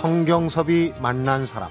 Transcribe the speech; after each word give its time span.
성경섭이 0.00 0.92
만난 1.00 1.44
사람 1.44 1.70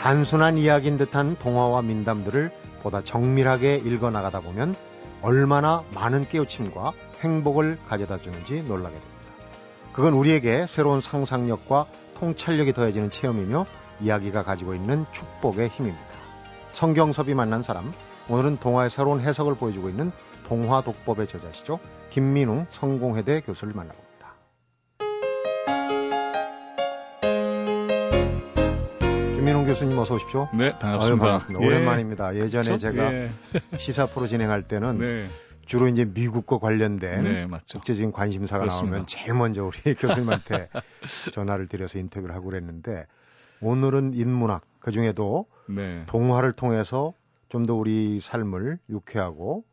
단순한 0.00 0.58
이야기인 0.58 0.96
듯한 0.96 1.36
동화와 1.36 1.82
민담들을 1.82 2.50
보다 2.82 3.04
정밀하게 3.04 3.76
읽어나가다 3.84 4.40
보면 4.40 4.74
얼마나 5.22 5.84
많은 5.94 6.28
깨우침과 6.28 6.92
행복을 7.20 7.78
가져다 7.88 8.20
주는지 8.20 8.62
놀라게 8.62 8.94
됩니다. 8.94 9.14
그건 9.92 10.14
우리에게 10.14 10.66
새로운 10.68 11.00
상상력과 11.00 11.86
통찰력이 12.18 12.72
더해지는 12.72 13.12
체험이며 13.12 13.66
이야기가 14.00 14.42
가지고 14.42 14.74
있는 14.74 15.06
축복의 15.12 15.68
힘입니다. 15.68 16.04
성경섭이 16.72 17.32
만난 17.34 17.62
사람, 17.62 17.92
오늘은 18.28 18.56
동화의 18.56 18.90
새로운 18.90 19.20
해석을 19.20 19.54
보여주고 19.54 19.88
있는 19.88 20.10
동화 20.46 20.80
독법의 20.80 21.26
저자시죠. 21.26 21.80
김민웅 22.10 22.66
성공회대 22.70 23.40
교수를 23.40 23.74
만나봅니다. 23.74 24.06
김민웅 29.34 29.66
교수님 29.66 29.98
어서 29.98 30.14
오십시오. 30.14 30.48
네, 30.54 30.70
반갑습니다. 30.78 31.04
아유, 31.04 31.18
반갑습니다. 31.18 31.60
예. 31.62 31.66
오랜만입니다. 31.66 32.34
예전에 32.36 32.64
그렇죠? 32.64 32.78
제가 32.78 33.12
예. 33.12 33.28
시사 33.78 34.06
프로 34.06 34.28
진행할 34.28 34.62
때는 34.62 34.98
네. 34.98 35.26
주로 35.66 35.88
이제 35.88 36.04
미국과 36.04 36.58
관련된 36.58 37.24
네, 37.24 37.48
국제적인 37.72 38.12
관심사가 38.12 38.60
그렇습니다. 38.60 38.92
나오면 38.98 39.06
제일 39.08 39.34
먼저 39.34 39.64
우리 39.64 39.94
교수님한테 39.98 40.68
전화를 41.32 41.66
드려서 41.66 41.98
인터뷰를 41.98 42.36
하고 42.36 42.46
그랬는데 42.50 43.06
오늘은 43.60 44.14
인문학 44.14 44.62
그 44.78 44.92
중에도 44.92 45.46
네. 45.68 46.04
동화를 46.06 46.52
통해서 46.52 47.12
좀 47.48 47.66
더 47.66 47.74
우리 47.74 48.20
삶을 48.20 48.78
유쾌하고 48.90 49.64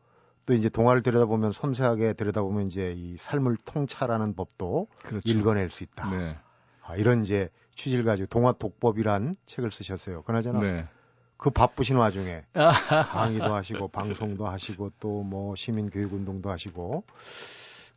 또 0.46 0.52
이제 0.54 0.68
동화를 0.68 1.02
들여다보면 1.02 1.52
섬세하게 1.52 2.14
들여다보면 2.14 2.66
이제 2.66 2.92
이 2.96 3.16
삶을 3.16 3.56
통찰하는 3.64 4.34
법도 4.34 4.88
그렇죠. 5.04 5.22
읽어낼 5.26 5.70
수 5.70 5.84
있다. 5.84 6.10
네. 6.10 6.36
아, 6.82 6.96
이런 6.96 7.22
이제 7.22 7.48
취지를 7.76 8.04
가지고 8.04 8.26
동화 8.26 8.52
독법이란 8.52 9.36
책을 9.46 9.70
쓰셨어요. 9.72 10.22
그나저나 10.22 10.60
네. 10.60 10.88
그 11.36 11.50
바쁘신 11.50 11.96
와중에 11.96 12.42
강의도 13.10 13.54
하시고 13.54 13.88
방송도 13.88 14.46
하시고 14.46 14.90
또 15.00 15.22
뭐 15.24 15.56
시민 15.56 15.90
교육 15.90 16.12
운동도 16.12 16.50
하시고 16.50 17.04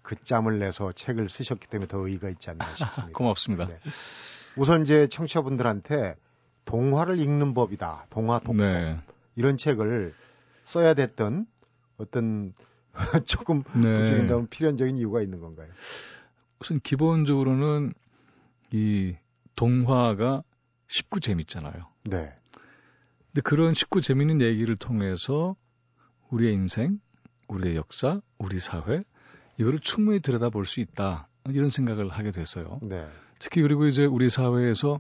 그 0.02 0.16
짬을 0.24 0.60
내서 0.60 0.92
책을 0.94 1.30
쓰셨기 1.30 1.68
때문에 1.68 1.88
더 1.88 2.00
의의가 2.00 2.30
있지 2.30 2.50
않나 2.50 2.66
싶습니다. 2.76 3.10
고맙습니다. 3.18 3.68
네. 3.68 3.80
우선 4.56 4.82
이제 4.82 5.08
청취자분들한테 5.08 6.16
동화를 6.66 7.20
읽는 7.20 7.54
법이다. 7.54 8.08
동화 8.10 8.40
독법. 8.40 8.56
네. 8.56 8.98
이런 9.36 9.58
책을 9.58 10.14
써야 10.66 10.94
됐던 10.94 11.46
어떤 11.98 12.54
조금 13.26 13.64
네. 13.82 14.28
필연적인 14.50 14.98
이유가 14.98 15.22
있는 15.22 15.40
건가요? 15.40 15.70
우선 16.60 16.80
기본적으로는 16.80 17.94
이 18.72 19.16
동화가 19.56 20.44
쉽고 20.88 21.20
재밌잖아요. 21.20 21.88
네. 22.06 22.34
근데 23.28 23.42
그런 23.44 23.74
쉽고 23.74 24.02
재밌는 24.02 24.42
얘기를 24.42 24.76
통해서 24.76 25.56
우리의 26.30 26.54
인생, 26.54 27.00
우리의 27.48 27.76
역사, 27.76 28.22
우리 28.38 28.60
사회 28.60 29.02
이거를 29.58 29.80
충분히 29.80 30.20
들여다볼 30.20 30.66
수 30.66 30.80
있다 30.80 31.28
이런 31.50 31.70
생각을 31.70 32.10
하게 32.10 32.32
됐어요. 32.32 32.80
네. 32.82 33.08
특히 33.40 33.62
그리고 33.62 33.86
이제 33.88 34.06
우리 34.06 34.30
사회에서 34.30 35.00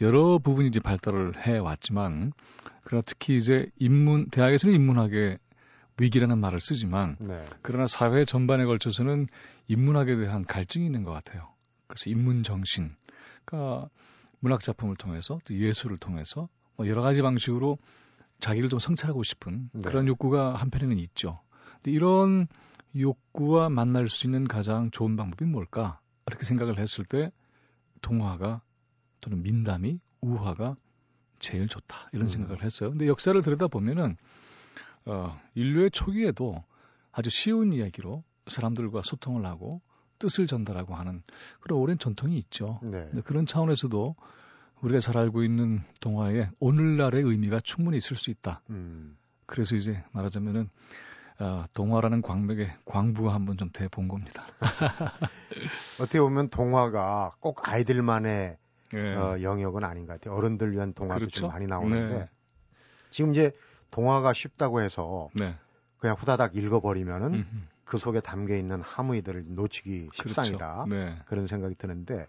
여러 0.00 0.38
부분이 0.38 0.68
이제 0.68 0.80
발달을 0.80 1.46
해 1.46 1.58
왔지만 1.58 2.32
그러나 2.84 3.02
특히 3.04 3.36
이제 3.36 3.70
인문 3.78 4.30
대학에서는 4.30 4.74
인문학의 4.74 5.38
위기라는 6.00 6.38
말을 6.38 6.60
쓰지만 6.60 7.16
네. 7.20 7.44
그러나 7.62 7.86
사회 7.86 8.24
전반에 8.24 8.64
걸쳐서는 8.64 9.26
인문학에 9.66 10.16
대한 10.16 10.44
갈증이 10.44 10.86
있는 10.86 11.02
것 11.02 11.12
같아요. 11.12 11.48
그래서 11.86 12.10
인문 12.10 12.42
정신, 12.42 12.94
그러니까 13.44 13.88
문학 14.40 14.60
작품을 14.60 14.96
통해서 14.96 15.40
또 15.44 15.54
예술을 15.54 15.98
통해서 15.98 16.48
뭐 16.76 16.86
여러 16.86 17.02
가지 17.02 17.22
방식으로 17.22 17.78
자기를 18.38 18.68
좀 18.68 18.78
성찰하고 18.78 19.22
싶은 19.22 19.70
네. 19.72 19.80
그런 19.88 20.06
욕구가 20.06 20.54
한편에는 20.54 20.98
있죠. 21.00 21.40
근데 21.74 21.90
이런 21.90 22.46
욕구와 22.96 23.68
만날 23.68 24.08
수 24.08 24.26
있는 24.26 24.46
가장 24.46 24.90
좋은 24.90 25.16
방법이 25.16 25.44
뭘까? 25.44 26.00
이렇게 26.26 26.44
생각을 26.44 26.78
했을 26.78 27.04
때 27.04 27.32
동화가 28.02 28.62
또는 29.20 29.42
민담이 29.42 30.00
우화가 30.20 30.76
제일 31.38 31.68
좋다 31.68 32.10
이런 32.12 32.26
음. 32.26 32.30
생각을 32.30 32.62
했어요. 32.62 32.90
근데 32.90 33.06
역사를 33.06 33.40
들여다 33.40 33.68
보면은 33.68 34.16
어, 35.06 35.40
인류의 35.54 35.90
초기에도 35.90 36.64
아주 37.12 37.30
쉬운 37.30 37.72
이야기로 37.72 38.22
사람들과 38.46 39.02
소통을 39.02 39.44
하고 39.46 39.80
뜻을 40.18 40.46
전달하고 40.46 40.94
하는 40.94 41.22
그런 41.60 41.78
오랜 41.78 41.98
전통이 41.98 42.36
있죠. 42.38 42.80
네. 42.82 43.08
그런 43.24 43.46
차원에서도 43.46 44.16
우리가 44.80 45.00
잘 45.00 45.16
알고 45.16 45.42
있는 45.42 45.80
동화에 46.00 46.50
오늘날의 46.60 47.22
의미가 47.22 47.60
충분히 47.60 47.96
있을 47.98 48.16
수 48.16 48.30
있다. 48.30 48.62
음. 48.70 49.16
그래서 49.46 49.76
이제 49.76 50.02
말하자면은 50.12 50.68
어, 51.40 51.64
동화라는 51.72 52.20
광맥에 52.22 52.74
광부 52.84 53.30
한번 53.30 53.56
좀 53.56 53.70
대 53.72 53.86
본 53.88 54.08
겁니다. 54.08 54.42
어떻게 56.00 56.20
보면 56.20 56.48
동화가 56.48 57.36
꼭 57.40 57.66
아이들만의 57.68 58.56
네. 58.92 59.14
어, 59.14 59.40
영역은 59.42 59.84
아닌 59.84 60.06
것 60.06 60.14
같아요. 60.14 60.34
어른들 60.36 60.72
위한 60.72 60.92
동화도 60.94 61.20
그렇죠? 61.20 61.40
좀 61.40 61.50
많이 61.50 61.66
나오는데 61.66 62.18
네. 62.18 62.28
지금 63.10 63.30
이제 63.30 63.52
동화가 63.90 64.32
쉽다고 64.32 64.80
해서 64.82 65.28
네. 65.34 65.54
그냥 65.98 66.16
후다닥 66.18 66.56
읽어버리면은 66.56 67.34
음흠. 67.34 67.46
그 67.84 67.98
속에 67.98 68.20
담겨 68.20 68.56
있는 68.56 68.80
함의들을 68.82 69.44
놓치기. 69.48 70.10
십상이다. 70.12 70.84
그렇죠. 70.88 71.22
그런 71.26 71.46
생각이 71.46 71.74
드는데 71.76 72.26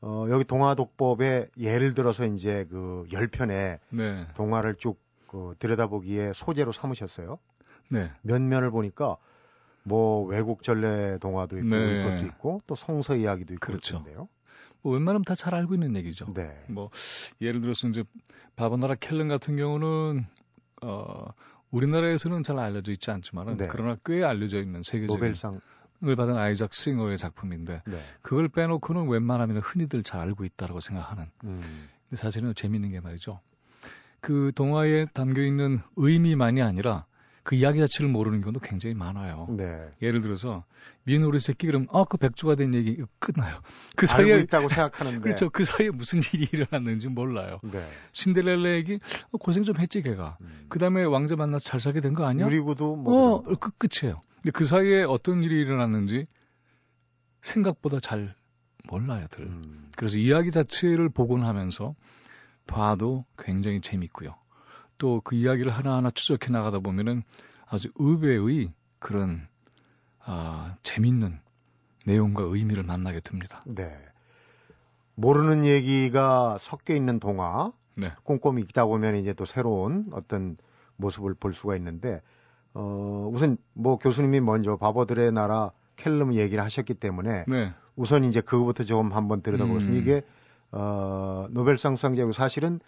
어, 0.00 0.26
여기 0.30 0.44
동화 0.44 0.74
독법에 0.74 1.48
예를 1.58 1.94
들어서 1.94 2.24
이제 2.26 2.66
그 2.70 3.06
10편의 3.10 3.78
네. 3.90 4.26
동화를 4.34 4.74
쭉 4.76 5.08
그 5.28 5.54
들여다보기에 5.58 6.32
소재로 6.34 6.72
삼으셨어요. 6.72 7.38
네. 7.90 8.10
몇 8.22 8.42
면을 8.42 8.70
보니까 8.70 9.16
뭐 9.84 10.24
외국 10.26 10.62
전래 10.62 11.18
동화도 11.18 11.58
있고 11.58 11.68
네. 11.68 12.00
이것도 12.00 12.26
있고 12.26 12.62
또 12.66 12.74
성서 12.74 13.14
이야기도 13.14 13.54
있고 13.54 13.66
그렇죠. 13.66 14.02
그런데요. 14.02 14.28
뭐 14.82 14.92
웬만하면 14.94 15.24
다 15.24 15.34
잘 15.34 15.54
알고 15.54 15.74
있는 15.74 15.96
얘기죠. 15.96 16.32
네. 16.34 16.64
뭐 16.68 16.90
예를 17.40 17.60
들어서 17.60 17.88
이제 17.88 18.04
바보나라 18.56 18.96
켈른 18.96 19.28
같은 19.28 19.56
경우는 19.56 20.26
어 20.82 21.26
우리나라에서는 21.70 22.42
잘 22.42 22.58
알려져 22.58 22.92
있지 22.92 23.10
않지만은 23.10 23.56
네. 23.56 23.68
그러나 23.68 23.96
꽤 24.04 24.24
알려져 24.24 24.60
있는 24.60 24.82
세계적인 24.82 25.14
노벨상 25.14 25.60
을 26.04 26.14
받은 26.14 26.36
아이작 26.36 26.74
싱어의 26.74 27.18
작품인데 27.18 27.82
네. 27.84 27.98
그걸 28.22 28.48
빼놓고는 28.48 29.08
웬만하면 29.08 29.58
흔히들 29.58 30.04
잘 30.04 30.20
알고 30.20 30.44
있다라고 30.44 30.80
생각하는. 30.80 31.24
음. 31.42 31.88
근데 32.08 32.22
사실은 32.22 32.54
재밌는 32.54 32.92
게 32.92 33.00
말이죠. 33.00 33.40
그 34.20 34.52
동화에 34.54 35.06
담겨 35.06 35.42
있는 35.42 35.80
의미만이 35.96 36.62
아니라 36.62 37.04
그 37.48 37.54
이야기 37.56 37.78
자체를 37.78 38.10
모르는 38.10 38.42
경우도 38.42 38.60
굉장히 38.60 38.94
많아요. 38.94 39.46
네. 39.48 39.64
예를 40.02 40.20
들어서 40.20 40.64
미운 41.04 41.22
우리 41.22 41.40
새끼 41.40 41.66
그럼 41.66 41.86
아그 41.90 42.18
백조가 42.18 42.56
된 42.56 42.74
얘기 42.74 43.02
끝나요. 43.18 43.62
그 43.96 44.04
사이에 44.04 44.36
있다고 44.40 44.68
생각하는데 44.68 45.20
그렇죠. 45.24 45.48
그 45.48 45.64
사이에 45.64 45.88
무슨 45.88 46.20
일이 46.34 46.46
일어났는지 46.52 47.08
몰라요. 47.08 47.58
네. 47.62 47.88
신데렐라 48.12 48.72
얘기 48.74 48.98
어, 49.30 49.38
고생 49.38 49.64
좀 49.64 49.78
했지 49.78 50.02
걔가. 50.02 50.36
음. 50.42 50.66
그다음에 50.68 51.04
왕자 51.04 51.36
만나서 51.36 51.64
잘 51.64 51.80
살게 51.80 52.02
된 52.02 52.12
거 52.12 52.26
아니야? 52.26 52.44
유리구도 52.44 52.96
뭐 52.96 53.36
어, 53.36 53.42
그 53.42 53.70
끝이에요. 53.78 54.20
근데 54.42 54.50
그 54.50 54.64
사이에 54.64 55.04
어떤 55.04 55.42
일이 55.42 55.58
일어났는지 55.58 56.26
생각보다 57.40 57.98
잘 57.98 58.34
몰라요들. 58.90 59.44
음. 59.46 59.88
그래서 59.96 60.18
이야기 60.18 60.50
자체를 60.50 61.08
복원하면서 61.08 61.94
봐도 62.66 63.24
굉장히 63.38 63.80
재밌고요. 63.80 64.34
또 64.98 65.20
그 65.24 65.34
이야기를 65.36 65.70
하나하나 65.72 66.10
추적해 66.10 66.50
나가다 66.52 66.80
보면은 66.80 67.22
아주 67.68 67.90
의외의 67.96 68.72
그런 68.98 69.46
아, 70.24 70.76
재밌는 70.82 71.38
내용과 72.06 72.42
의미를 72.44 72.82
만나게 72.82 73.20
됩니다. 73.20 73.62
네. 73.66 73.96
모르는 75.14 75.64
얘기가 75.64 76.58
섞여 76.60 76.94
있는 76.94 77.18
동화, 77.18 77.72
네. 77.96 78.12
꼼꼼히 78.22 78.62
읽다 78.62 78.86
보면 78.86 79.16
이제 79.16 79.32
또 79.32 79.44
새로운 79.44 80.06
어떤 80.12 80.56
모습을 80.96 81.34
볼 81.34 81.54
수가 81.54 81.76
있는데 81.76 82.22
어, 82.74 83.28
우선 83.32 83.56
뭐 83.72 83.98
교수님이 83.98 84.40
먼저 84.40 84.76
바보들의 84.76 85.32
나라 85.32 85.72
켈름 85.96 86.34
얘기를 86.34 86.62
하셨기 86.62 86.94
때문에 86.94 87.44
네. 87.48 87.72
우선 87.96 88.24
이제 88.24 88.40
그거부터 88.40 88.84
좀 88.84 89.12
한번 89.12 89.42
들여다보겠습니다. 89.42 89.98
음. 89.98 90.00
이게 90.00 90.22
어, 90.70 91.48
노벨상 91.50 91.96
수상자고 91.96 92.32
사실은 92.32 92.80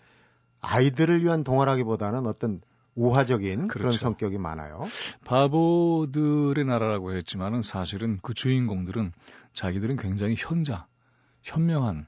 아이들을 0.61 1.25
위한 1.25 1.43
동화라기보다는 1.43 2.27
어떤 2.27 2.61
우화적인 2.95 3.69
그렇죠. 3.69 3.79
그런 3.79 3.93
성격이 3.93 4.39
많아요. 4.39 4.85
바보들의 5.25 6.65
나라라고 6.65 7.15
했지만은 7.15 7.63
사실은 7.63 8.19
그 8.23 8.35
주인공들은 8.35 9.13
자기들은 9.55 9.97
굉장히 9.97 10.35
현자, 10.37 10.87
현명한 11.43 12.07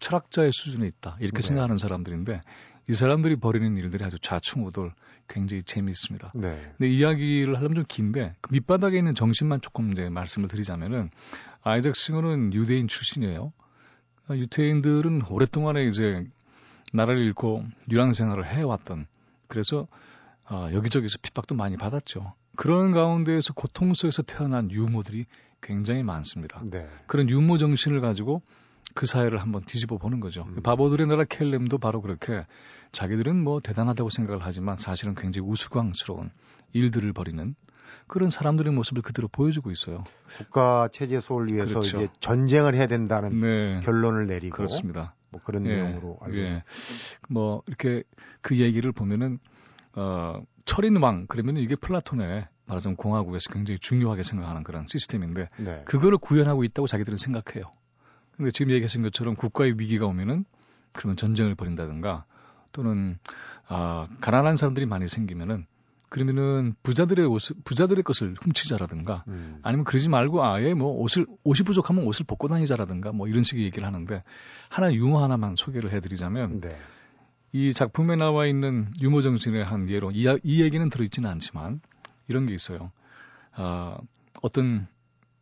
철학자의 0.00 0.52
수준에 0.52 0.86
있다 0.86 1.16
이렇게 1.20 1.40
네. 1.40 1.46
생각하는 1.46 1.78
사람들인데 1.78 2.40
이 2.88 2.94
사람들이 2.94 3.36
벌이는 3.36 3.76
일들이 3.76 4.04
아주 4.04 4.18
좌충우돌 4.18 4.92
굉장히 5.28 5.62
재미있습니다. 5.62 6.32
네. 6.34 6.74
근데 6.76 6.90
이야기를 6.90 7.56
하려면 7.56 7.76
좀 7.76 7.84
긴데 7.86 8.34
그 8.40 8.52
밑바닥에 8.52 8.98
있는 8.98 9.14
정신만 9.14 9.60
조금 9.60 9.92
이제 9.92 10.08
말씀을 10.08 10.48
드리자면은 10.48 11.10
아이작 11.62 11.94
싱어는 11.94 12.52
유대인 12.54 12.88
출신이에요. 12.88 13.52
아, 14.26 14.34
유태인들은 14.34 15.22
오랫동안에 15.30 15.84
이제 15.86 16.26
나라를 16.92 17.22
잃고 17.22 17.64
유랑 17.90 18.12
생활을 18.12 18.46
해왔던 18.46 19.06
그래서 19.52 19.86
어, 20.48 20.70
여기저기서 20.72 21.18
핍박도 21.20 21.54
많이 21.54 21.76
받았죠. 21.76 22.32
그런 22.56 22.92
가운데에서 22.92 23.52
고통 23.52 23.92
속에서 23.92 24.22
태어난 24.22 24.70
유모들이 24.70 25.26
굉장히 25.60 26.02
많습니다. 26.02 26.62
네. 26.64 26.88
그런 27.06 27.28
유모 27.28 27.58
정신을 27.58 28.00
가지고 28.00 28.40
그 28.94 29.04
사회를 29.04 29.36
한번 29.42 29.62
뒤집어 29.66 29.98
보는 29.98 30.20
거죠. 30.20 30.46
음. 30.48 30.62
바보들의 30.62 31.06
나라 31.06 31.24
켈렘도 31.24 31.76
바로 31.76 32.00
그렇게 32.00 32.46
자기들은 32.92 33.44
뭐 33.44 33.60
대단하다고 33.60 34.08
생각을 34.08 34.40
하지만 34.42 34.78
사실은 34.78 35.14
굉장히 35.14 35.46
우스꽝스러운 35.48 36.30
일들을 36.72 37.12
벌이는 37.12 37.54
그런 38.06 38.30
사람들의 38.30 38.72
모습을 38.72 39.02
그대로 39.02 39.28
보여주고 39.28 39.70
있어요. 39.70 40.04
국가 40.38 40.88
체제 40.90 41.20
소를 41.20 41.52
위해서 41.52 41.80
그렇죠. 41.80 41.98
이제 41.98 42.08
전쟁을 42.20 42.74
해야 42.74 42.86
된다는 42.86 43.38
네. 43.40 43.80
결론을 43.80 44.26
내리고 44.26 44.56
그렇습니다. 44.56 45.14
뭐 45.32 45.40
그런 45.42 45.66
예. 45.66 45.74
내용으로 45.74 46.18
알고 46.20 46.38
예. 46.38 46.62
뭐 47.28 47.62
이렇게 47.66 48.04
그 48.42 48.58
얘기를 48.58 48.92
보면은 48.92 49.38
어 49.94 50.42
철인 50.64 50.96
왕 50.98 51.26
그러면 51.26 51.56
이게 51.56 51.74
플라톤의 51.74 52.46
말하자면 52.66 52.96
공화국에서 52.96 53.50
굉장히 53.52 53.78
중요하게 53.80 54.22
생각하는 54.22 54.62
그런 54.62 54.86
시스템인데 54.88 55.48
네. 55.58 55.82
그거를 55.84 56.18
구현하고 56.18 56.62
있다고 56.64 56.86
자기들은 56.86 57.18
생각해요. 57.18 57.72
근데 58.36 58.50
지금 58.50 58.72
얘기하신 58.72 59.02
것처럼 59.02 59.34
국가의 59.34 59.78
위기가 59.78 60.06
오면은 60.06 60.44
그러면 60.92 61.16
전쟁을 61.16 61.54
벌인다든가 61.54 62.24
또는 62.72 63.18
아 63.66 64.08
가난한 64.20 64.56
사람들이 64.56 64.86
많이 64.86 65.08
생기면은 65.08 65.66
그러면은 66.12 66.74
부자들의 66.82 67.24
옷을 67.24 67.56
부자들의 67.64 68.04
것을 68.04 68.34
훔치자라든가 68.42 69.24
음. 69.28 69.58
아니면 69.62 69.86
그러지 69.86 70.10
말고 70.10 70.44
아예 70.44 70.74
뭐 70.74 70.92
옷을 71.00 71.26
옷이 71.42 71.64
부족하면 71.64 72.04
옷을 72.04 72.26
벗고 72.26 72.48
다니자라든가 72.48 73.12
뭐 73.12 73.28
이런 73.28 73.42
식의 73.42 73.64
얘기를 73.64 73.86
하는데 73.86 74.22
하나 74.68 74.92
유머 74.92 75.22
하나만 75.24 75.56
소개를 75.56 75.90
해드리자면 75.90 76.60
네. 76.60 76.68
이 77.52 77.72
작품에 77.72 78.16
나와 78.16 78.46
있는 78.46 78.90
유머 79.00 79.22
정신의 79.22 79.64
한 79.64 79.88
예로 79.88 80.10
이, 80.10 80.26
이 80.42 80.62
얘기는 80.62 80.86
들어있지는 80.90 81.30
않지만 81.30 81.80
이런 82.28 82.44
게 82.44 82.52
있어요. 82.52 82.92
아, 83.52 83.96
어떤 84.42 84.88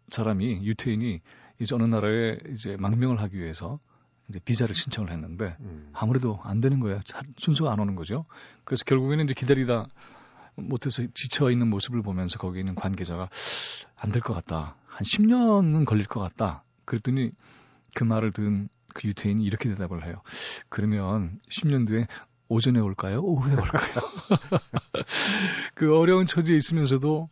사람이 0.07 0.65
유태인이 0.65 1.21
이제 1.59 1.75
어느 1.75 1.83
나라에 1.83 2.39
이제 2.53 2.77
망명을 2.79 3.21
하기 3.23 3.37
위해서 3.37 3.81
이제 4.29 4.39
비자를 4.39 4.77
신청을 4.77 5.11
했는데 5.11 5.57
음. 5.59 5.91
아무래도 5.93 6.39
안 6.45 6.61
되는 6.61 6.79
거예요. 6.79 7.01
순서가 7.39 7.73
안 7.73 7.81
오는 7.81 7.97
거죠. 7.97 8.25
그래서 8.63 8.85
결국에는 8.85 9.25
이제 9.25 9.35
기다리다 9.35 9.89
못해서 10.61 11.03
지쳐 11.15 11.51
있는 11.51 11.69
모습을 11.69 12.03
보면서 12.03 12.39
거기 12.39 12.61
있는 12.61 12.75
관계자가 12.75 13.29
안 13.97 14.11
될 14.13 14.23
것 14.23 14.35
같다. 14.35 14.77
한 14.87 15.05
10년은 15.05 15.85
걸릴 15.87 16.07
것 16.07 16.21
같다. 16.21 16.65
그랬더니 16.85 17.31
그 17.95 18.05
말을 18.05 18.33
들은 18.33 18.69
그 18.95 19.07
유태인이 19.09 19.45
이렇게 19.45 19.69
대답을 19.69 20.05
해요. 20.07 20.23
그러면 20.69 21.39
10년 21.51 21.87
뒤에 21.87 22.07
오전에 22.49 22.81
올까요? 22.81 23.21
오후에 23.21 23.53
올까요? 23.55 23.95
그 25.75 25.97
어려운 25.97 26.27
처지에 26.27 26.57
있으면서도 26.57 27.29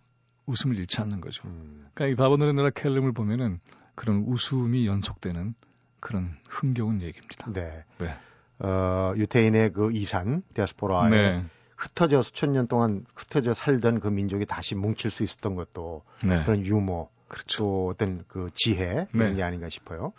웃음을 0.47 0.77
잃지 0.79 1.01
않는 1.01 1.21
거죠. 1.21 1.43
음. 1.47 1.87
그러니까 1.95 2.13
이 2.13 2.17
바보노래 2.17 2.53
나라 2.53 2.71
캘름을 2.71 3.13
보면은 3.13 3.61
그런 3.95 4.25
웃음이 4.27 4.87
연속되는 4.87 5.55
그런 6.01 6.37
흥겨운 6.49 7.03
얘기입니다. 7.03 7.51
네. 7.53 7.85
네. 7.99 8.17
어, 8.61 9.13
유태인의 9.17 9.73
그 9.73 9.93
이산, 9.93 10.43
디아스포라의 10.55 11.11
네. 11.11 11.45
흩어져 11.79 12.23
수천 12.23 12.53
년 12.53 12.67
동안 12.67 13.05
흩어져 13.15 13.55
살던 13.55 14.01
그 14.01 14.09
민족이 14.09 14.47
다시 14.47 14.75
뭉칠 14.75 15.13
수 15.13 15.23
있었던 15.23 15.55
것도 15.55 16.03
네. 16.27 16.43
그런 16.43 16.67
유머, 16.67 17.09
그렇죠. 17.29 17.59
또 17.59 17.89
어떤 17.89 18.25
그 18.27 18.51
지혜 18.53 19.07
그런 19.13 19.31
네. 19.31 19.37
게 19.37 19.43
아닌가 19.45 19.69
싶어요. 19.69 20.13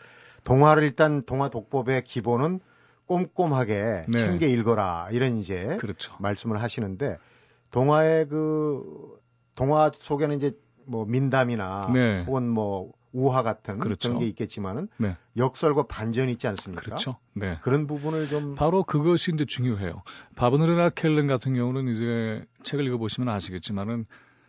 동화를 0.46 0.84
일단 0.84 1.22
동화 1.24 1.50
독법의 1.50 2.06
기본은 2.06 2.62
꼼꼼하게 3.08 4.06
네. 4.08 4.18
챙겨 4.18 4.48
읽어라 4.48 5.10
이런 5.12 5.38
이제 5.38 5.76
그렇죠. 5.82 6.16
말씀을 6.20 6.62
하시는데 6.62 7.18
동화의 7.72 8.30
그 8.30 9.20
동화 9.56 9.92
속에는 9.94 10.38
이제 10.38 10.52
뭐 10.86 11.06
민담이나 11.06 11.88
네. 11.94 12.24
혹은 12.26 12.48
뭐 12.48 12.94
우화 13.12 13.42
같은 13.42 13.80
그렇죠. 13.80 14.10
그런 14.10 14.20
게 14.22 14.28
있겠지만은 14.28 14.88
네. 14.98 15.16
역설과 15.38 15.88
반전이 15.88 16.32
있지 16.34 16.48
않습니까? 16.48 16.84
그렇죠. 16.84 17.16
네. 17.34 17.58
그런 17.62 17.88
부분을 17.88 18.28
좀 18.28 18.56
바로 18.56 18.84
그것이 18.84 19.32
이제 19.34 19.46
중요해요. 19.46 20.04
바브누르나 20.36 20.90
켈른 20.90 21.28
같은 21.28 21.54
경우는 21.56 21.88
이제 21.88 22.46
책을 22.64 22.86
읽어보시면 22.86 23.30
아시겠지만은 23.30 24.06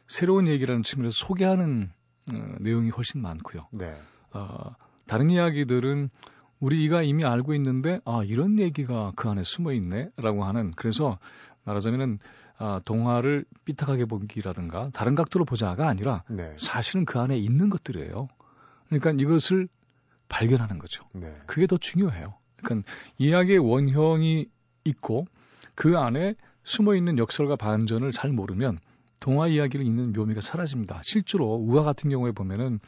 새로운 0.08 0.48
얘기라는 0.48 0.82
측면에서 0.82 1.14
소개하는 1.14 1.90
어, 2.32 2.54
내용이 2.60 2.90
훨씬 2.90 3.22
많고요. 3.22 3.68
네. 3.72 3.96
어, 4.32 4.74
다른 5.06 5.30
이야기들은 5.30 6.10
우리가 6.60 7.02
이미 7.02 7.24
알고 7.24 7.54
있는데 7.54 8.00
아 8.04 8.22
이런 8.24 8.58
얘기가 8.58 9.12
그 9.16 9.28
안에 9.30 9.42
숨어 9.42 9.72
있네라고 9.72 10.44
하는 10.44 10.72
그래서 10.76 11.18
말하자면은 11.64 12.18
아, 12.58 12.78
동화를 12.84 13.46
삐딱하게 13.64 14.04
보기라든가 14.04 14.90
다른 14.92 15.14
각도로 15.14 15.46
보자가 15.46 15.88
아니라 15.88 16.24
네. 16.28 16.52
사실은 16.58 17.06
그 17.06 17.18
안에 17.18 17.38
있는 17.38 17.70
것들이에요. 17.70 18.28
그러니까 18.90 19.12
이것을 19.12 19.68
발견하는 20.28 20.78
거죠. 20.78 21.04
네. 21.12 21.34
그게 21.46 21.66
더 21.66 21.78
중요해요. 21.78 22.34
그러니까 22.56 22.88
이야기의 23.18 23.58
원형이 23.58 24.46
있고 24.84 25.26
그 25.74 25.96
안에 25.98 26.34
숨어 26.64 26.94
있는 26.94 27.18
역설과 27.18 27.56
반전을 27.56 28.12
잘 28.12 28.30
모르면 28.30 28.78
동화 29.18 29.48
이야기를 29.48 29.84
읽는 29.86 30.12
묘미가 30.12 30.40
사라집니다. 30.40 31.00
실제로 31.04 31.54
우화 31.54 31.82
같은 31.82 32.10
경우에 32.10 32.32
보면은 32.32 32.80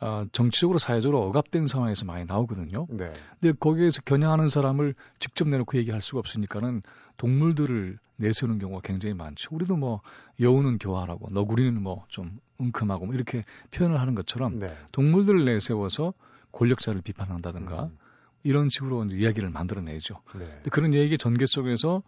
아, 0.00 0.26
정치적으로 0.32 0.78
사회적으로 0.78 1.22
억압된 1.22 1.66
상황에서 1.66 2.04
많이 2.04 2.24
나오거든요. 2.24 2.86
네. 2.90 3.12
근데 3.40 3.56
거기에서 3.58 4.02
겨냥하는 4.02 4.48
사람을 4.48 4.94
직접 5.18 5.48
내놓고 5.48 5.78
얘기할 5.78 6.00
수가 6.00 6.18
없으니까는 6.18 6.82
동물들을 7.16 7.98
내세우는 8.16 8.58
경우가 8.58 8.80
굉장히 8.82 9.14
많죠. 9.14 9.54
우리도 9.54 9.76
뭐 9.76 10.00
여우는 10.40 10.78
교활하고 10.78 11.30
너구리는 11.30 11.82
뭐좀 11.82 12.38
웅큼하고 12.58 13.06
뭐 13.06 13.14
이렇게 13.14 13.44
표현을 13.72 14.00
하는 14.00 14.14
것처럼 14.14 14.58
네. 14.58 14.76
동물들을 14.92 15.44
내세워서 15.44 16.14
권력자를 16.52 17.02
비판한다든가 17.02 17.84
음. 17.84 17.98
이런 18.44 18.68
식으로 18.68 19.04
이제 19.06 19.16
이야기를 19.16 19.50
만들어내죠. 19.50 20.20
네. 20.38 20.62
그런 20.70 20.94
얘기 20.94 21.18
전개 21.18 21.46
속에서 21.46 22.02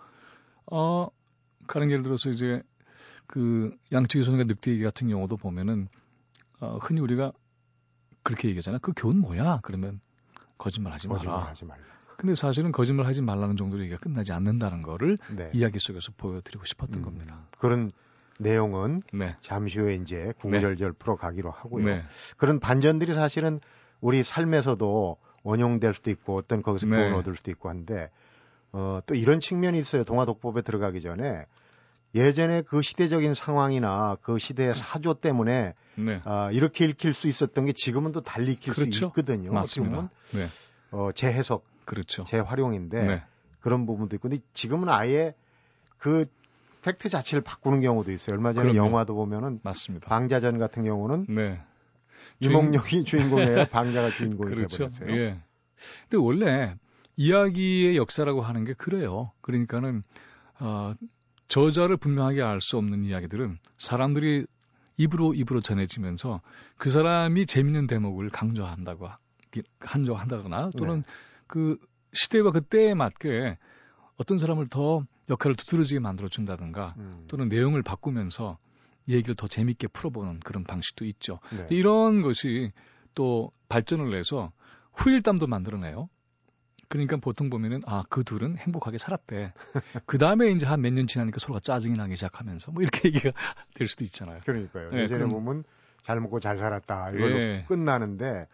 어 0.70 1.08
가령 1.66 1.90
예를 1.90 2.02
들어서 2.02 2.30
이제 2.30 2.62
그 3.26 3.76
양치기 3.92 4.24
소년과 4.24 4.44
늑대 4.44 4.70
얘기 4.70 4.84
같은 4.84 5.08
경우도 5.08 5.36
보면은 5.36 5.88
어, 6.60 6.78
흔히 6.80 7.00
우리가 7.00 7.32
그렇게 8.22 8.48
얘기하잖아. 8.48 8.78
그 8.78 8.92
교훈 8.96 9.20
뭐야? 9.20 9.60
그러면 9.62 10.00
거짓말 10.58 10.92
하지 10.92 11.08
마라. 11.08 11.18
거짓말 11.18 11.48
하지 11.48 11.64
말라. 11.64 11.82
근데 12.16 12.34
사실은 12.34 12.72
거짓말 12.72 13.06
하지 13.06 13.20
말라는 13.20 13.56
정도로 13.56 13.82
얘기가 13.82 13.98
끝나지 13.98 14.32
않는다는 14.32 14.82
거를 14.82 15.18
네. 15.36 15.50
이야기 15.52 15.78
속에서 15.78 16.12
보여드리고 16.16 16.64
싶었던 16.64 17.00
음, 17.00 17.04
겁니다. 17.04 17.46
그런 17.58 17.90
내용은 18.38 19.02
네. 19.12 19.36
잠시 19.40 19.78
후에 19.78 19.94
이제 19.94 20.32
구절절 20.40 20.92
네. 20.92 20.98
풀어가기로 20.98 21.50
하고요. 21.50 21.84
네. 21.84 22.02
그런 22.36 22.60
반전들이 22.60 23.14
사실은 23.14 23.60
우리 24.00 24.22
삶에서도 24.22 25.16
원용될 25.42 25.94
수도 25.94 26.10
있고 26.10 26.36
어떤 26.36 26.62
거기서 26.62 26.86
네. 26.86 26.96
교훈 26.96 27.14
얻을 27.14 27.36
수도 27.36 27.50
있고 27.50 27.68
한데 27.68 28.10
어, 28.72 29.00
또 29.06 29.14
이런 29.14 29.40
측면이 29.40 29.78
있어요. 29.78 30.04
동화 30.04 30.26
독법에 30.26 30.62
들어가기 30.62 31.00
전에 31.00 31.46
예전에 32.14 32.62
그 32.62 32.82
시대적인 32.82 33.34
상황이나 33.34 34.16
그 34.22 34.38
시대의 34.38 34.74
사조 34.74 35.14
때문에 35.14 35.74
네. 35.96 36.20
아, 36.24 36.50
이렇게 36.50 36.84
읽힐 36.86 37.14
수 37.14 37.28
있었던 37.28 37.66
게 37.66 37.72
지금은 37.72 38.12
또 38.12 38.22
달리 38.22 38.52
읽힐 38.52 38.72
그렇죠. 38.74 38.92
수 38.92 39.04
있거든요. 39.06 39.52
맞습니다. 39.52 40.10
네. 40.32 40.46
어, 40.90 41.10
재해석, 41.12 41.64
그렇죠. 41.86 42.24
재활용인데 42.24 43.02
네. 43.02 43.22
그런 43.60 43.86
부분도 43.86 44.16
있고 44.16 44.28
근데 44.28 44.42
지금은 44.52 44.90
아예 44.90 45.34
그 45.96 46.26
팩트 46.82 47.08
자체를 47.08 47.42
바꾸는 47.42 47.80
경우도 47.80 48.12
있어요. 48.12 48.36
얼마 48.36 48.52
전에 48.52 48.70
그럼요. 48.72 48.86
영화도 48.86 49.14
보면은 49.14 49.60
맞습니다. 49.62 50.08
방자전 50.08 50.58
같은 50.58 50.84
경우는 50.84 51.26
네. 51.28 51.60
유목력이 52.42 53.04
주인공이에요. 53.04 53.66
방자가 53.70 54.10
주인공이 54.10 54.54
그렇죠. 54.54 54.88
되버렸어요. 54.90 55.16
예. 55.16 55.40
근데 56.02 56.16
원래 56.18 56.76
이야기의 57.16 57.96
역사라고 57.96 58.42
하는 58.42 58.64
게 58.64 58.74
그래요. 58.74 59.32
그러니까는 59.40 60.02
어, 60.60 60.94
저자를 61.48 61.96
분명하게 61.96 62.42
알 62.42 62.60
수 62.60 62.76
없는 62.76 63.04
이야기들은 63.04 63.58
사람들이 63.78 64.46
입으로 64.96 65.34
입으로 65.34 65.60
전해지면서 65.60 66.40
그 66.78 66.90
사람이 66.90 67.46
재밌는 67.46 67.86
대목을 67.86 68.30
강조한다고 68.30 69.08
한조한다거나 69.80 70.70
또는 70.76 70.98
네. 70.98 71.12
그 71.46 71.78
시대와 72.12 72.52
그 72.52 72.60
때에 72.62 72.94
맞게 72.94 73.58
어떤 74.16 74.38
사람을 74.38 74.68
더 74.68 75.04
역할을 75.28 75.56
두드러지게 75.56 76.00
만들어 76.00 76.28
준다든가 76.28 76.94
음. 76.98 77.24
또는 77.28 77.48
내용을 77.48 77.82
바꾸면서 77.82 78.58
얘기를 79.08 79.34
더 79.34 79.46
재밌게 79.48 79.88
풀어보는 79.88 80.40
그런 80.40 80.64
방식도 80.64 81.04
있죠. 81.06 81.38
네. 81.52 81.66
이런 81.70 82.22
것이 82.22 82.72
또 83.14 83.52
발전을 83.68 84.16
해서 84.18 84.52
후일담도 84.94 85.46
만들어내요. 85.46 86.08
그러니까 86.88 87.16
보통 87.16 87.50
보면은 87.50 87.80
아 87.86 88.04
그 88.08 88.22
둘은 88.24 88.56
행복하게 88.58 88.98
살았대. 88.98 89.52
그 90.06 90.18
다음에 90.18 90.50
이제 90.50 90.66
한 90.66 90.80
몇 90.80 90.92
년 90.92 91.06
지나니까 91.08 91.38
서로가 91.40 91.60
짜증이 91.60 91.96
나기 91.96 92.14
시작하면서 92.16 92.70
뭐 92.72 92.82
이렇게 92.82 93.08
얘기가 93.10 93.32
될 93.74 93.88
수도 93.88 94.04
있잖아요. 94.04 94.40
그러니까요. 94.46 94.90
네, 94.90 95.02
예전에 95.02 95.24
그럼, 95.24 95.30
보면 95.30 95.64
잘 96.04 96.20
먹고 96.20 96.38
잘 96.40 96.56
살았다 96.58 97.10
이걸로 97.10 97.36
예. 97.38 97.64
끝나는데 97.68 98.46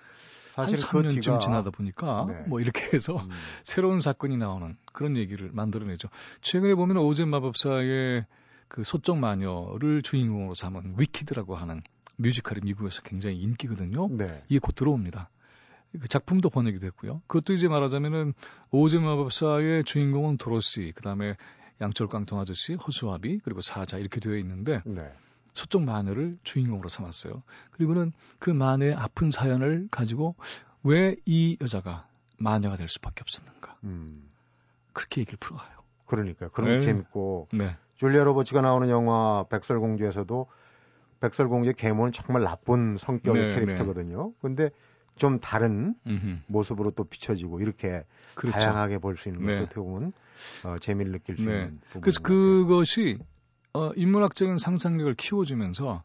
사실 0.55 0.77
한 0.85 1.03
3년쯤 1.03 1.39
그. 1.39 1.39
지나다 1.39 1.71
보니까 1.71 2.27
네. 2.29 2.45
뭐 2.47 2.61
이렇게 2.61 2.95
해서 2.95 3.17
음. 3.17 3.29
새로운 3.65 4.01
사건이 4.01 4.37
나오는 4.37 4.77
그런 4.93 5.17
얘기를 5.17 5.51
만들어내죠. 5.53 6.09
최근에 6.43 6.75
보면 6.75 6.99
오즈 6.99 7.23
마법사의 7.23 8.27
그 8.69 8.85
소쩍 8.85 9.19
마녀를 9.19 10.03
주인공으로 10.03 10.55
삼은 10.55 10.95
위키드라고 10.99 11.57
하는 11.57 11.83
뮤지컬이 12.17 12.61
미국에서 12.65 13.03
굉장히 13.03 13.37
인기거든요. 13.37 14.09
네. 14.11 14.43
이게 14.49 14.59
곧 14.59 14.75
들어옵니다. 14.75 15.31
그 16.01 16.09
작품도 16.09 16.49
번역이 16.51 16.79
됐고요. 16.79 17.21
그것도 17.27 17.53
이제 17.53 17.69
말하자면은 17.69 18.33
오즈 18.71 18.97
마법사의 18.97 19.85
주인공은 19.85 20.39
도로시, 20.39 20.93
그 20.95 21.03
다음에 21.03 21.37
양철 21.81 22.09
깡통 22.09 22.39
아저씨, 22.39 22.75
허수아비, 22.75 23.41
그리고 23.45 23.61
사자 23.61 23.99
이렇게 23.99 24.21
되어 24.21 24.37
있는데 24.37 24.81
네. 24.87 25.11
서쪽 25.53 25.83
마녀를 25.85 26.39
주인공으로 26.45 26.89
삼았어요. 26.89 27.43
그리고는 27.73 28.13
그 28.39 28.51
마녀의 28.51 28.95
아픈 28.95 29.31
사연을 29.31 29.89
가지고 29.91 30.35
왜 30.83 31.17
이 31.27 31.57
여자가 31.61 32.07
마녀가 32.39 32.77
될 32.77 32.89
수밖에 32.89 33.21
없었는가. 33.23 33.77
음. 33.85 34.25
그렇게 34.93 35.21
얘기를 35.21 35.39
풀어가요. 35.39 35.71
그러니까 36.07 36.49
그런 36.49 36.71
게 36.71 36.75
네. 36.77 36.81
재밌고 36.81 37.49
네. 37.53 37.77
줄리아 37.97 38.25
로버츠가 38.25 38.61
나오는 38.61 38.89
영화 38.89 39.45
백설공주에서도 39.49 40.47
백설공주의 41.21 41.75
계모는 41.75 42.13
정말 42.13 42.43
나쁜 42.43 42.97
성격의 42.99 43.43
네, 43.43 43.55
캐릭터거든요. 43.55 44.29
네. 44.29 44.35
근데 44.41 44.71
좀 45.17 45.39
다른 45.39 45.95
음흠. 46.07 46.39
모습으로 46.49 46.91
또 46.91 47.05
비춰지고 47.05 47.61
이렇게 47.61 48.03
그렇죠. 48.35 48.59
다양하게 48.59 48.99
볼 48.99 49.17
수 49.17 49.29
있는 49.29 49.43
것도 49.43 49.55
네. 49.57 49.63
어떻게 49.63 49.81
보면 49.81 50.13
어, 50.65 50.77
재미를 50.81 51.13
느낄 51.13 51.37
수 51.37 51.45
네. 51.45 51.53
있는. 51.53 51.81
그래서 52.01 52.21
그것이 52.21 53.19
어, 53.75 53.91
인문학적인 53.97 54.59
상상력을 54.59 55.15
키워주면서 55.15 56.03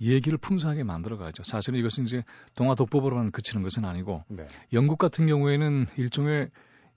얘기를 0.00 0.38
풍성하게 0.38 0.84
만들어가죠. 0.84 1.42
사실은 1.44 1.78
이것은 1.78 2.04
이제 2.04 2.24
동화 2.54 2.74
독보로만 2.74 3.30
그치는 3.30 3.62
것은 3.62 3.84
아니고 3.84 4.24
네. 4.28 4.46
영국 4.72 4.98
같은 4.98 5.26
경우에는 5.26 5.86
일종의 5.96 6.50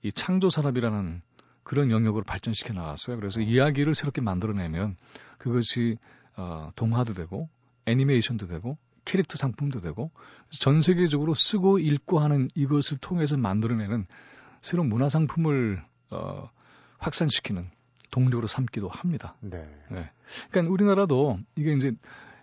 이 0.03 0.11
창조 0.11 0.49
산업이라는 0.49 1.21
그런 1.63 1.91
영역으로 1.91 2.23
발전시켜 2.23 2.73
나갔어요. 2.73 3.17
그래서 3.17 3.41
이야기를 3.41 3.95
새롭게 3.95 4.21
만들어내면 4.21 4.97
그것이 5.37 5.97
어, 6.35 6.69
동화도 6.75 7.13
되고 7.13 7.49
애니메이션도 7.85 8.47
되고 8.47 8.77
캐릭터 9.03 9.37
상품도 9.37 9.81
되고 9.81 10.11
전 10.49 10.81
세계적으로 10.81 11.33
쓰고 11.35 11.79
읽고 11.79 12.19
하는 12.19 12.49
이것을 12.55 12.97
통해서 12.97 13.37
만들어내는 13.37 14.05
새로운 14.61 14.89
문화 14.89 15.09
상품을 15.09 15.83
어, 16.11 16.49
확산시키는 16.97 17.69
동력으로 18.15 18.47
삼기도 18.47 18.87
합니다. 18.87 19.35
네. 19.41 19.67
네. 19.91 20.09
그러니까 20.49 20.71
우리나라도 20.71 21.37
이게 21.57 21.73
이제 21.73 21.91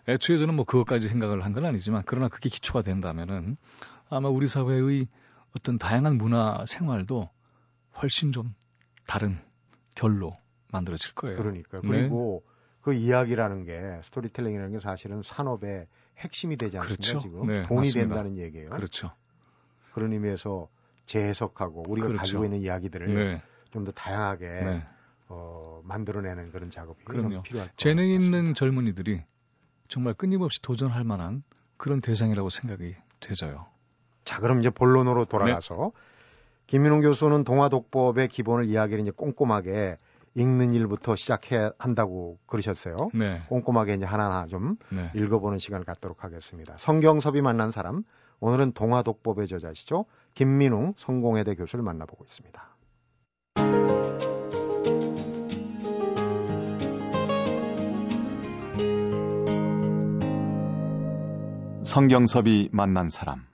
애초에 0.06 0.36
저는 0.38 0.54
뭐 0.54 0.66
그것까지 0.66 1.08
생각을 1.08 1.42
한 1.44 1.54
건 1.54 1.64
아니지만 1.64 2.02
그러나 2.04 2.28
그게 2.28 2.50
기초가 2.50 2.82
된다면은 2.82 3.56
아마 4.10 4.28
우리 4.28 4.46
사회의 4.46 5.08
어떤 5.56 5.78
다양한 5.78 6.18
문화 6.18 6.64
생활도 6.66 7.30
훨씬 8.02 8.32
좀 8.32 8.54
다른 9.06 9.38
결로 9.94 10.36
만들어질 10.70 11.14
거예요. 11.14 11.38
그러니까 11.38 11.80
그리고 11.80 12.42
네. 12.44 12.52
그 12.82 12.92
이야기라는 12.92 13.64
게 13.64 14.00
storytelling이라는 14.04 14.72
게 14.72 14.78
사실은 14.80 15.22
산업의 15.22 15.86
핵심이 16.18 16.56
되지 16.56 16.76
않습니까 16.76 17.02
그렇죠. 17.02 17.20
지금 17.20 17.46
네, 17.46 17.62
돈이 17.62 17.78
맞습니다. 17.78 18.00
된다는 18.00 18.36
얘기예요. 18.36 18.68
그렇죠. 18.70 19.10
그런 19.94 20.12
의미에서 20.12 20.68
재해석하고 21.06 21.84
우리가 21.88 22.08
그렇죠. 22.08 22.20
가지고 22.20 22.44
있는 22.44 22.58
이야기들을 22.60 23.14
네. 23.14 23.42
좀더 23.70 23.92
다양하게 23.92 24.46
네. 24.46 24.86
어, 25.32 25.80
만들어내는 25.84 26.52
그런 26.52 26.70
작업이 26.70 27.04
그럼요. 27.04 27.42
필요할 27.42 27.68
것 27.68 27.76
재능 27.76 28.06
있는 28.06 28.52
젊은이들이 28.52 29.22
정말 29.88 30.12
끊임없이 30.14 30.60
도전할 30.60 31.04
만한 31.04 31.42
그런 31.78 32.00
대상이라고 32.00 32.50
생각이 32.50 32.94
되져요. 33.20 33.66
자, 34.24 34.40
그럼 34.40 34.60
이제 34.60 34.70
본론으로 34.70 35.24
돌아가서 35.24 35.92
네. 35.94 36.00
김민홍 36.66 37.00
교수는 37.00 37.44
동화 37.44 37.68
독법의 37.68 38.28
기본을 38.28 38.66
이야기를 38.66 39.02
이제 39.02 39.10
꼼꼼하게 39.10 39.98
읽는 40.34 40.74
일부터 40.74 41.16
시작해야 41.16 41.72
한다고 41.78 42.38
그러셨어요. 42.46 42.96
네. 43.14 43.42
꼼꼼하게 43.48 43.94
이제 43.94 44.06
하나하나 44.06 44.46
좀 44.46 44.76
네. 44.90 45.10
읽어보는 45.14 45.58
시간을 45.58 45.84
갖도록 45.84 46.24
하겠습니다. 46.24 46.74
성경섭이 46.78 47.42
만난 47.42 47.70
사람, 47.70 48.04
오늘은 48.40 48.72
동화 48.72 49.02
독법의 49.02 49.48
저자시죠. 49.48 50.06
김민웅 50.34 50.94
성공회대 50.96 51.54
교수를 51.54 51.84
만나보고 51.84 52.24
있습니다. 52.24 52.72
성경섭이 61.96 62.70
만난 62.72 63.10
사람. 63.10 63.44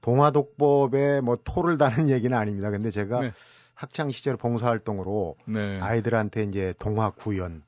동화 0.00 0.30
독법에 0.30 1.20
뭐 1.20 1.36
토를 1.44 1.76
다는 1.76 2.08
얘기는 2.08 2.34
아닙니다. 2.34 2.70
근데 2.70 2.90
제가 2.90 3.20
네. 3.20 3.32
학창 3.74 4.10
시절 4.10 4.38
봉사활동으로 4.38 5.36
네. 5.46 5.78
아이들한테 5.80 6.44
이제 6.44 6.72
동화 6.78 7.10
구연을 7.10 7.60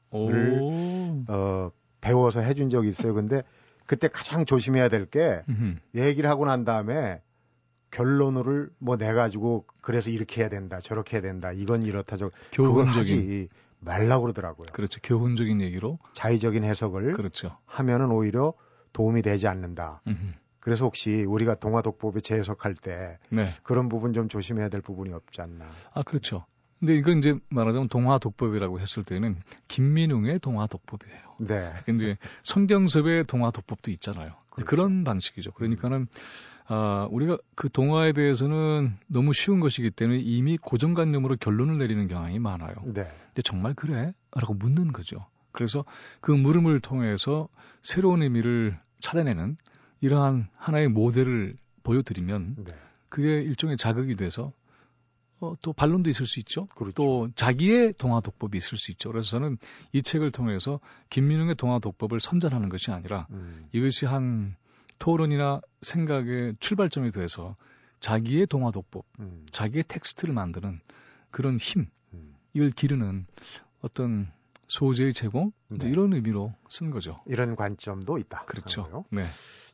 어, 1.29 1.71
배워서 2.01 2.41
해준 2.41 2.71
적이 2.71 2.89
있어요. 2.89 3.13
근데 3.13 3.43
그때 3.85 4.09
가장 4.09 4.47
조심해야 4.47 4.89
될 4.89 5.05
게 5.11 5.43
얘기를 5.95 6.31
하고 6.31 6.47
난 6.47 6.65
다음에 6.65 7.21
결론을 7.91 8.71
뭐 8.79 8.97
내가지고 8.97 9.67
그래서 9.83 10.09
이렇게 10.09 10.41
해야 10.41 10.49
된다, 10.49 10.79
저렇게 10.81 11.17
해야 11.19 11.23
된다, 11.23 11.53
이건 11.53 11.83
이렇다, 11.83 12.17
저 12.17 12.31
교훈적인 12.53 13.49
말라 13.81 14.21
그러더라고요. 14.21 14.69
그렇죠. 14.73 15.01
교훈적인 15.03 15.61
얘기로 15.61 15.99
자의적인 16.15 16.65
해석을 16.65 17.13
그렇죠. 17.13 17.59
하면은 17.67 18.11
오히려 18.11 18.55
도움이 18.93 19.23
되지 19.23 19.47
않는다. 19.49 20.03
음흠. 20.07 20.17
그래서 20.61 20.85
혹시 20.85 21.25
우리가 21.25 21.55
동화 21.55 21.83
독법에 21.83 22.21
재해석할 22.21 22.75
때 22.75 23.19
네. 23.31 23.47
그런 23.63 23.89
부분 23.89 24.13
좀 24.13 24.29
조심해야 24.29 24.69
될 24.69 24.81
부분이 24.83 25.13
없지 25.13 25.41
않나. 25.41 25.67
아 25.95 26.03
그렇죠. 26.03 26.45
근데 26.79 26.95
이건 26.95 27.19
이제 27.19 27.35
말하자면 27.51 27.89
동화 27.89 28.19
독법이라고 28.19 28.79
했을 28.79 29.03
때는 29.03 29.41
김민웅의 29.69 30.39
동화 30.41 30.67
독법이에요. 30.67 31.37
네. 31.41 31.73
근데 31.87 32.17
성경섭의 32.43 33.25
동화 33.25 33.51
독법도 33.51 33.91
있잖아요. 33.93 34.33
그렇죠. 34.51 34.69
그런 34.69 35.05
방식이죠. 35.05 35.53
그러니까는 35.53 36.07
아, 36.67 37.09
우리가 37.11 37.39
그 37.55 37.71
동화에 37.71 38.13
대해서는 38.13 38.95
너무 39.07 39.33
쉬운 39.33 39.59
것이기 39.61 39.91
때문에 39.91 40.19
이미 40.21 40.59
고정관념으로 40.59 41.37
결론을 41.41 41.79
내리는 41.79 42.07
경향이 42.09 42.39
많아요. 42.39 42.75
네. 42.85 43.09
근데 43.29 43.43
정말 43.43 43.75
그래? 43.75 44.13
라고 44.35 44.53
묻는 44.55 44.93
거죠. 44.93 45.27
그래서 45.59 45.85
그 46.21 46.31
물음을 46.31 46.79
통해서 46.79 47.49
새로운 47.83 48.23
의미를 48.23 48.79
찾아내는 49.01 49.57
이러한 50.01 50.47
하나의 50.55 50.87
모델을 50.87 51.57
보여드리면 51.83 52.57
네. 52.65 52.75
그게 53.09 53.43
일종의 53.43 53.77
자극이 53.77 54.15
돼서 54.15 54.53
어, 55.41 55.55
또 55.61 55.73
반론도 55.73 56.11
있을 56.11 56.27
수 56.27 56.39
있죠. 56.41 56.67
그렇죠. 56.77 56.93
또 56.95 57.29
자기의 57.35 57.95
동화 57.99 58.21
독법이 58.21 58.57
있을 58.57 58.79
수 58.79 58.93
있죠. 58.93 59.11
그래서 59.11 59.31
저는 59.31 59.59
이 59.93 60.01
책을 60.03 60.31
통해서 60.31 60.79
김민웅의 61.11 61.57
동화 61.57 61.81
독법을 61.81 62.21
선전하는 62.21 62.69
것이 62.69 62.93
아니라 62.93 63.27
음. 63.31 63.67
이것이 63.73 64.07
한 64.07 64.55
토론이나 65.01 65.61
생각의 65.83 66.55
출발점이 66.61 67.11
돼서 67.11 67.57
자기의 67.99 68.47
동화 68.47 68.71
독법, 68.71 69.05
음. 69.19 69.45
자기의 69.51 69.85
텍스트를 69.89 70.33
만드는 70.33 70.79
그런 71.33 71.57
힘, 71.57 71.89
음. 72.15 72.37
이걸 72.53 72.71
기르는 72.71 73.27
어떤 73.81 74.31
소재의 74.69 75.13
제공 75.15 75.51
네. 75.69 75.89
이런 75.89 76.13
의미로 76.13 76.53
쓴 76.69 76.91
거죠. 76.91 77.21
이런 77.27 77.57
관점도 77.57 78.19
있다. 78.19 78.45
그렇죠. 78.47 79.05
네. 79.11 79.25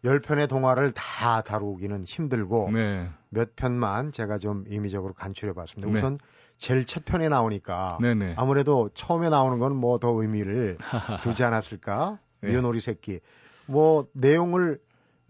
10편의 0.04 0.48
동화를 0.48 0.92
다 0.92 1.42
다루기는 1.42 2.04
힘들고 2.04 2.70
네. 2.72 3.08
몇 3.30 3.56
편만 3.56 4.12
제가 4.12 4.38
좀 4.38 4.64
임의적으로 4.68 5.12
간추려 5.14 5.52
봤습니다. 5.54 5.88
네. 5.90 5.98
우선 5.98 6.18
제일 6.58 6.84
첫 6.84 7.04
편에 7.04 7.28
나오니까 7.28 7.98
네네. 8.00 8.26
네. 8.26 8.34
아무래도 8.36 8.88
처음에 8.94 9.28
나오는 9.30 9.58
건 9.58 9.72
뭐 9.76 9.98
더 9.98 10.10
의미를 10.22 10.78
두지 11.22 11.42
않았을까? 11.42 12.18
네. 12.42 12.48
미연오리 12.50 12.80
새끼. 12.80 13.20
뭐 13.66 14.06
내용을 14.12 14.78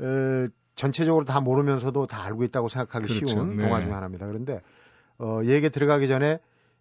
에, 0.00 0.48
전체적으로 0.74 1.24
다 1.24 1.40
모르면서도 1.40 2.06
다 2.06 2.24
알고 2.24 2.42
있다고 2.44 2.68
생각하기 2.68 3.06
그렇죠. 3.06 3.26
쉬운 3.26 3.56
네. 3.56 3.64
동화 3.64 3.80
중 3.80 3.94
하나입니다. 3.94 4.26
그런데 4.26 4.60
어, 5.18 5.40
얘기 5.44 5.70
들어가기 5.70 6.08
전에 6.08 6.38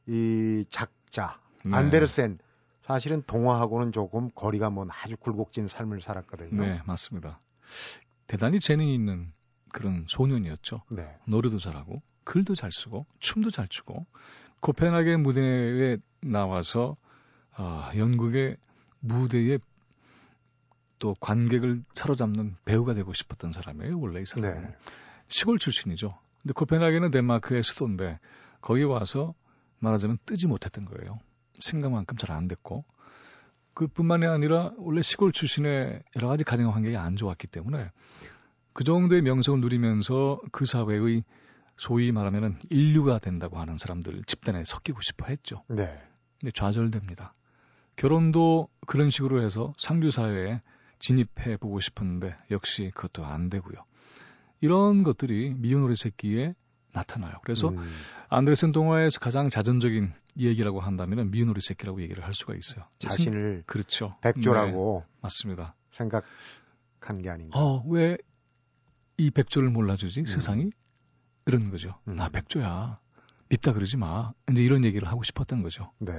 이 0.08 0.66
작자 0.70 1.38
네. 1.64 1.76
안데르센 1.76 2.40
사실은 2.84 3.24
동화하고는 3.26 3.92
조금 3.92 4.30
거리가 4.32 4.70
먼 4.70 4.90
아주 4.92 5.16
굴곡진 5.18 5.68
삶을 5.68 6.02
살았거든요. 6.02 6.62
네, 6.62 6.82
맞습니다. 6.86 7.40
대단히 8.28 8.60
재능이 8.60 8.94
있는 8.94 9.32
그런 9.72 10.06
소년이었죠. 10.08 10.82
네. 10.90 11.18
노래도 11.26 11.58
잘하고 11.58 12.02
글도 12.24 12.56
잘 12.56 12.72
쓰고 12.72 13.06
춤도 13.20 13.52
잘 13.52 13.68
추고 13.68 14.06
코펜하겐 14.60 15.24
무대에 15.24 15.98
나와서 16.22 16.96
아, 17.56 17.92
영국의 17.96 18.58
무대에 19.00 19.60
또 21.00 21.16
관객을 21.20 21.84
사로잡는 21.94 22.56
배우가 22.64 22.94
되고 22.94 23.14
싶었던 23.14 23.52
사람이에요. 23.52 24.00
원래 24.00 24.22
이 24.22 24.26
사람은 24.26 24.62
네. 24.62 24.76
시골 25.28 25.60
출신이죠. 25.60 26.18
근데 26.42 26.54
코펜하겐은 26.54 27.12
덴마크의 27.12 27.64
수도인데 27.64 28.20
거기 28.62 28.84
와서 28.84 29.34
말하자면 29.80 30.20
뜨지 30.26 30.48
못했던 30.48 30.86
거예요. 30.86 31.20
생각만큼 31.56 32.18
잘 32.18 32.32
안 32.32 32.48
됐고 32.48 32.86
그뿐만이 33.74 34.26
아니라 34.26 34.72
원래 34.78 35.02
시골 35.02 35.32
출신의 35.32 36.04
여러 36.16 36.28
가지 36.28 36.44
가정 36.44 36.74
환경이 36.74 36.98
안 36.98 37.16
좋았기 37.16 37.48
때문에 37.48 37.90
그 38.74 38.84
정도의 38.84 39.22
명성을 39.22 39.60
누리면서 39.62 40.40
그 40.52 40.66
사회의 40.66 41.24
소위 41.78 42.12
말하면은 42.12 42.60
인류가 42.70 43.20
된다고 43.20 43.60
하는 43.60 43.78
사람들 43.78 44.24
집단에 44.26 44.64
섞이고 44.64 45.02
싶어 45.02 45.26
했죠. 45.28 45.64
네. 45.68 46.00
근데 46.40 46.52
좌절됩니다. 46.54 47.34
결혼도 47.96 48.70
그런 48.88 49.10
식으로 49.10 49.44
해서 49.44 49.74
상류 49.78 50.12
사회에 50.12 50.62
진입해 51.00 51.58
보고 51.58 51.80
싶었는데 51.80 52.36
역시 52.52 52.92
그것도 52.94 53.26
안 53.26 53.50
되고요. 53.50 53.84
이런 54.62 55.04
것들이 55.04 55.54
미운 55.56 55.84
오리 55.84 55.96
새끼에 55.96 56.56
나타나요. 56.94 57.34
그래서 57.44 57.70
음. 57.70 57.92
안드레센 58.30 58.72
동화에서 58.72 59.20
가장 59.20 59.50
자전적인 59.50 60.14
얘기라고 60.38 60.80
한다면 60.80 61.32
미운 61.32 61.50
오리 61.50 61.62
새끼라고 61.62 62.02
얘기를 62.02 62.24
할 62.24 62.34
수가 62.34 62.54
있어요. 62.56 62.86
자신을 63.00 63.64
그렇죠. 63.66 64.16
백조라고 64.22 65.04
네, 65.06 65.18
맞습니다. 65.22 65.76
생각한 65.92 67.22
게 67.22 67.30
아닌가. 67.30 67.60
어, 67.60 67.84
왜 67.88 68.18
이 69.18 69.30
백조를 69.32 69.70
몰라주지 69.70 70.22
음. 70.22 70.26
세상이? 70.26 70.72
이런 71.46 71.70
거죠. 71.70 71.96
음. 72.08 72.16
나 72.16 72.30
백조야. 72.30 73.00
밉다 73.50 73.74
그러지 73.74 73.98
마. 73.98 74.34
이제 74.50 74.64
이런 74.64 74.84
얘기를 74.86 75.08
하고 75.08 75.24
싶었던 75.24 75.62
거죠. 75.62 75.92
네. 76.00 76.14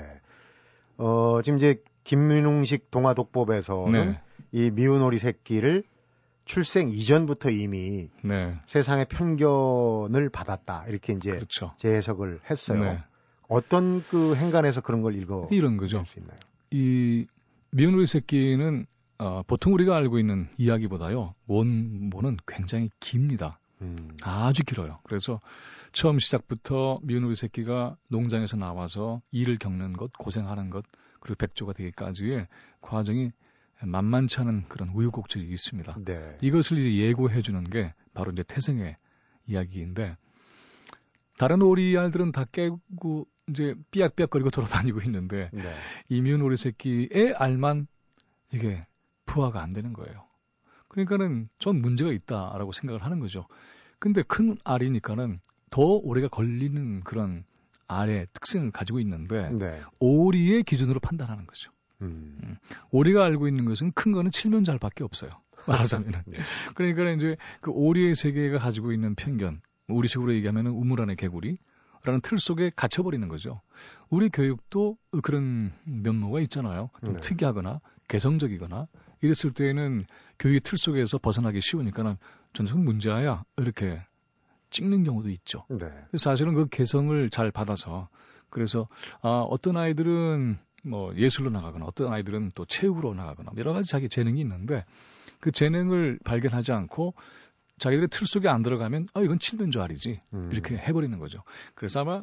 어, 0.97 1.41
지금 1.43 1.59
이제 1.59 1.83
김민웅식 2.05 2.91
동화 2.91 3.15
독법에서는 3.15 4.13
네. 4.13 4.21
이 4.53 4.71
미운 4.71 5.03
오리 5.03 5.19
새끼를 5.19 5.83
출생 6.45 6.91
이전부터 6.91 7.51
이미 7.51 8.11
네. 8.23 8.59
세상의 8.67 9.07
편견을 9.07 10.29
받았다 10.31 10.85
이렇게 10.89 11.15
이제 11.15 11.31
그렇죠. 11.33 11.75
재해석을 11.79 12.41
했어요. 12.51 12.83
네. 12.83 13.05
어떤 13.49 14.03
그 14.05 14.35
행간에서 14.37 14.81
그런 14.81 15.03
걸 15.03 15.15
읽어 15.15 15.49
이런 15.51 15.77
거죠. 15.77 16.05
수 16.05 16.19
있나요? 16.19 16.39
이 16.71 17.27
미운 17.71 17.95
우리 17.95 18.07
새끼는 18.07 18.87
어, 19.19 19.43
보통 19.47 19.75
우리가 19.75 19.97
알고 19.97 20.19
있는 20.19 20.49
이야기보다요 20.59 21.35
원본은 21.47 22.39
굉장히 22.47 22.91
깁니다. 23.01 23.59
음. 23.81 24.17
아주 24.23 24.65
길어요. 24.65 24.99
그래서 25.05 25.41
처음 25.93 26.19
시작부터 26.19 26.99
미운 27.03 27.25
우리 27.25 27.37
새끼가 27.37 27.97
농장에서 28.09 28.57
나와서 28.57 29.23
일을 29.31 29.59
겪는 29.59 29.93
것, 29.93 30.13
고생하는 30.19 30.71
것, 30.71 30.85
그리고 31.21 31.37
백조가 31.37 31.73
되기까지의 31.73 32.49
과정이 32.81 33.31
만만치 33.83 34.41
않은 34.41 34.65
그런 34.69 34.91
우유곡절이 34.91 35.47
있습니다. 35.47 35.97
네. 36.05 36.39
이것을 36.41 36.79
이제 36.79 36.97
예고해 36.97 37.43
주는 37.43 37.65
게 37.65 37.93
바로 38.15 38.33
이제 38.33 38.43
태생의 38.43 38.97
이야기인데 39.47 40.17
다른 41.39 41.63
오리알들은 41.63 42.33
다 42.33 42.45
깨고 42.45 43.27
이제 43.49 43.75
삐약삐약거리고 43.91 44.51
돌아다니고 44.51 45.01
있는데 45.03 45.51
네. 45.53 45.75
이미운 46.09 46.41
오리 46.43 46.57
새끼의 46.57 47.35
알만 47.37 47.87
이게 48.53 48.87
부화가 49.27 49.63
안 49.63 49.73
되는 49.73 49.93
거예요. 49.93 50.25
그러니까는 50.89 51.49
전 51.59 51.81
문제가 51.81 52.13
있다라고 52.13 52.73
생각을 52.73 53.03
하는 53.05 53.19
거죠. 53.19 53.47
근데 53.99 54.23
큰 54.23 54.57
알이니까는 54.65 55.41
더 55.71 55.83
오래가 55.83 56.29
걸리는 56.29 57.01
그런 57.01 57.45
알의 57.89 58.29
특징을 58.33 58.71
가지고 58.71 59.01
있는데 59.01 59.51
네. 59.51 59.83
오리의 59.99 60.63
기준으로 60.63 61.01
판단하는 61.01 61.47
거죠. 61.47 61.73
음. 62.05 62.39
음. 62.43 62.57
우리가 62.91 63.25
알고 63.25 63.49
있는 63.49 63.65
것은 63.65 63.93
큰 63.93 64.13
거는 64.13 64.31
칠면잘밖에 64.31 65.05
없어요. 65.05 65.31
말하자면은. 65.67 66.23
네. 66.27 66.39
그러니까 66.75 67.11
이제 67.11 67.37
그 67.61 67.71
오리의 67.71 68.15
세계가 68.15 68.59
가지고 68.59 68.93
있는 68.93 69.15
편견, 69.15 69.61
우리식으로 69.89 70.35
얘기하면은 70.35 70.73
우물 70.73 71.01
안의 71.01 71.17
개구리. 71.17 71.59
라는 72.05 72.21
틀 72.21 72.39
속에 72.39 72.71
갇혀버리는 72.77 73.27
거죠. 73.29 73.63
우리 74.11 74.29
교육도 74.29 74.99
그런 75.23 75.73
면모가 75.85 76.41
있잖아요. 76.41 76.91
좀 77.03 77.15
네. 77.15 77.21
특이하거나 77.21 77.81
개성적이거나 78.09 78.87
이랬을 79.23 79.55
때에는 79.55 80.05
교육의 80.39 80.61
틀 80.61 80.77
속에서 80.77 81.17
벗어나기 81.17 81.63
쉬우니까는 81.63 82.17
전성 82.53 82.85
문제야 82.85 83.45
이렇게 83.57 84.03
찍는 84.69 85.05
경우도 85.05 85.31
있죠. 85.31 85.65
네. 85.71 85.87
사실은 86.19 86.53
그 86.53 86.67
개성을 86.69 87.31
잘 87.31 87.51
받아서 87.51 88.09
그래서 88.51 88.87
아 89.23 89.41
어떤 89.49 89.79
아이들은 89.79 90.59
뭐 90.85 91.15
예술로 91.17 91.51
나가거나 91.51 91.87
어떤 91.87 92.13
아이들은 92.13 92.53
또 92.55 92.65
체육으로 92.65 93.15
나가거나 93.15 93.53
여러 93.57 93.73
가지 93.73 93.91
자기 93.91 94.09
재능이 94.09 94.41
있는데 94.41 94.85
그 95.41 95.51
재능을 95.51 96.19
발견하지 96.25 96.73
않고 96.73 97.15
자기들의 97.79 98.09
틀 98.11 98.27
속에 98.27 98.49
안 98.49 98.63
들어가면 98.63 99.09
아 99.15 99.21
이건 99.21 99.39
칠면조알이지 99.39 100.21
음. 100.35 100.49
이렇게 100.53 100.77
해버리는 100.77 101.19
거죠. 101.19 101.43
그래서 101.75 102.01
아마 102.01 102.23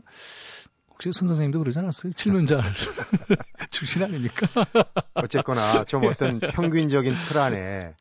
혹시 0.89 1.11
선 1.11 1.27
선생님도 1.27 1.59
그러지 1.59 1.79
않았어요? 1.79 2.13
칠면조알 2.13 2.63
출신 3.71 4.03
아니니까. 4.03 4.47
어쨌거나 5.15 5.83
좀 5.85 6.05
어떤 6.05 6.39
평균적인 6.39 7.15
틀 7.27 7.37
안에 7.39 7.95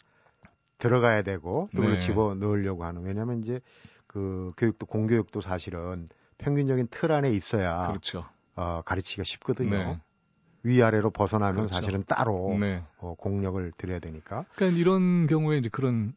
들어가야 0.79 1.23
되고 1.23 1.69
그걸 1.69 1.93
네. 1.93 1.99
집어 1.99 2.35
넣으려고 2.35 2.85
하는 2.85 3.03
왜냐하면 3.03 3.41
이제 3.43 3.61
그 4.07 4.53
교육도 4.57 4.87
공교육도 4.87 5.41
사실은 5.41 6.09
평균적인 6.39 6.89
틀 6.91 7.13
안에 7.13 7.31
있어야 7.33 7.87
그렇죠. 7.87 8.27
어, 8.57 8.83
가르치기가 8.85 9.25
쉽거든요. 9.25 9.71
네. 9.71 10.01
위아래로 10.63 11.11
벗어나면 11.11 11.67
그렇죠. 11.67 11.75
사실은 11.75 12.05
따로 12.07 12.57
네. 12.59 12.83
어, 12.99 13.15
공력을 13.17 13.73
들여야 13.77 13.99
되니까. 13.99 14.45
그러니까 14.55 14.79
이런 14.79 15.27
경우에 15.27 15.59
이제 15.59 15.69
그런 15.69 16.13